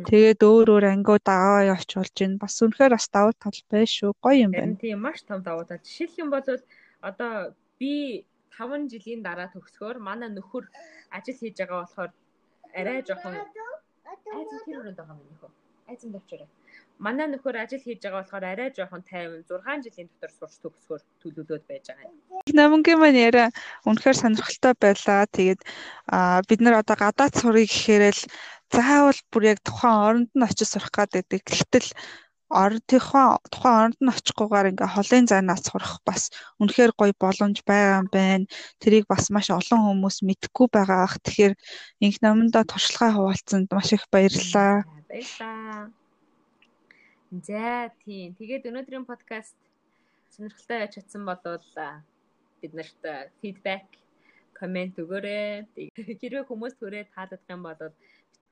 тэгээд 0.10 0.39
өөр 0.41 0.67
өөр 0.73 0.86
ангиуд 0.93 1.25
аваа 1.30 1.69
явж 1.73 1.89
болж 1.97 2.15
юм 2.25 2.34
бас 2.41 2.56
үнэхээр 2.62 2.93
бас 2.97 3.08
давуу 3.13 3.34
тал 3.38 3.60
байна 3.69 3.89
шүү 3.89 4.12
гоё 4.23 4.38
юм 4.45 4.51
байна. 4.58 4.75
Тийм 4.82 4.99
маш 5.06 5.21
том 5.28 5.39
давуу 5.45 5.65
тал. 5.65 5.82
Жишээлх 5.86 6.17
юм 6.23 6.30
бол 6.34 6.45
одоо 7.10 7.34
би 7.80 8.25
5 8.57 8.91
жилийн 8.93 9.21
дараа 9.27 9.49
төгсгөөр 9.55 9.97
манай 10.07 10.29
нөхөр 10.31 10.65
ажил 11.17 11.37
хийж 11.39 11.55
байгаа 11.59 11.79
болохоор 11.83 12.11
арай 12.79 12.99
жоохон 13.07 13.35
айз 13.35 14.49
тэр 14.65 14.77
өрөөнд 14.79 14.99
байгаа 14.99 15.15
юм 15.15 15.29
нөхөө. 15.31 15.51
Айзан 15.91 16.11
давчаарай. 16.11 16.49
Манай 17.05 17.27
нөхөр 17.29 17.55
ажил 17.63 17.83
хийж 17.83 17.99
байгаа 18.01 18.21
болохоор 18.21 18.45
арай 18.51 18.69
жоохон 18.77 19.03
тайван 19.09 19.43
6 19.49 19.85
жилийн 19.85 20.09
дотор 20.09 20.31
сурч 20.33 20.55
төгсгөөр 20.63 21.01
төлөвлөд 21.21 21.63
байж 21.69 21.85
байгаа 21.89 22.09
юм. 22.09 22.15
Намангийн 22.59 22.99
маань 22.99 23.19
яриа 23.27 23.47
үнэхээр 23.87 24.17
сонирхолтой 24.19 24.73
байлаа. 24.83 25.27
Тэгээд 25.37 25.61
бид 26.49 26.59
нар 26.61 26.75
одоо 26.81 26.95
гадаад 26.99 27.33
сурыг 27.37 27.69
гэхээр 27.69 28.03
л 28.15 28.21
заавал 28.73 29.19
бүр 29.31 29.43
яг 29.53 29.59
тухайн 29.61 29.95
оронд 30.07 30.29
нь 30.33 30.45
очиж 30.47 30.67
сурах 30.71 30.91
гэдэг. 30.95 31.43
Гэтэл 31.45 31.89
ордынхоо 32.63 33.27
тухайн 33.53 33.75
оронд 33.79 33.99
нь 34.01 34.13
очихгүйгээр 34.13 34.71
ингээ 34.71 34.93
холын 34.95 35.25
зайнаас 35.27 35.61
сурах 35.67 35.99
бас 36.07 36.31
үнэхээр 36.61 36.91
гоё 36.99 37.13
боломж 37.23 37.57
байгаа 37.67 37.99
юм 38.01 38.07
байна. 38.17 38.45
Тэрийг 38.81 39.05
бас 39.11 39.27
маш 39.35 39.47
олон 39.51 39.81
хүмүүс 39.83 40.17
мэдхгүй 40.27 40.67
байгаа 40.71 40.99
ах. 41.05 41.15
Тэгэхээр 41.25 41.53
инх 42.05 42.17
номондоо 42.23 42.63
туршлагаа 42.63 43.11
хуваалцсанд 43.15 43.67
маш 43.75 43.89
их 43.95 44.03
баярлалаа. 44.13 44.87
Баярлалаа. 45.11 45.91
За 47.47 47.91
тийм. 48.03 48.31
Тэгээд 48.39 48.67
өнөөдрийн 48.69 49.05
подкаст 49.05 49.57
сонирхолтой 50.33 50.77
байж 50.79 50.91
чадсан 50.95 51.23
бол 51.27 51.39
бид 52.61 52.73
нарт 52.73 53.01
фидбек 53.41 53.87
комент 54.55 54.95
өгөөрэй. 54.95 55.67
Хэрвээ 56.21 56.47
хүмүүс 56.47 56.79
түрээ 56.79 57.11
таалагдах 57.11 57.51
юм 57.51 57.63
бол 57.67 57.79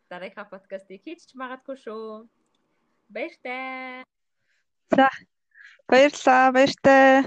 дараагийнхаа 0.09 0.51
подкастыг 0.51 0.99
хийж 1.03 1.19
ч 1.27 1.31
магадгүй 1.39 1.77
шүү. 1.79 2.27
Баяртай. 3.09 4.03
За 4.91 5.09
баярлалаа. 5.87 6.51
Баяртай. 6.51 7.23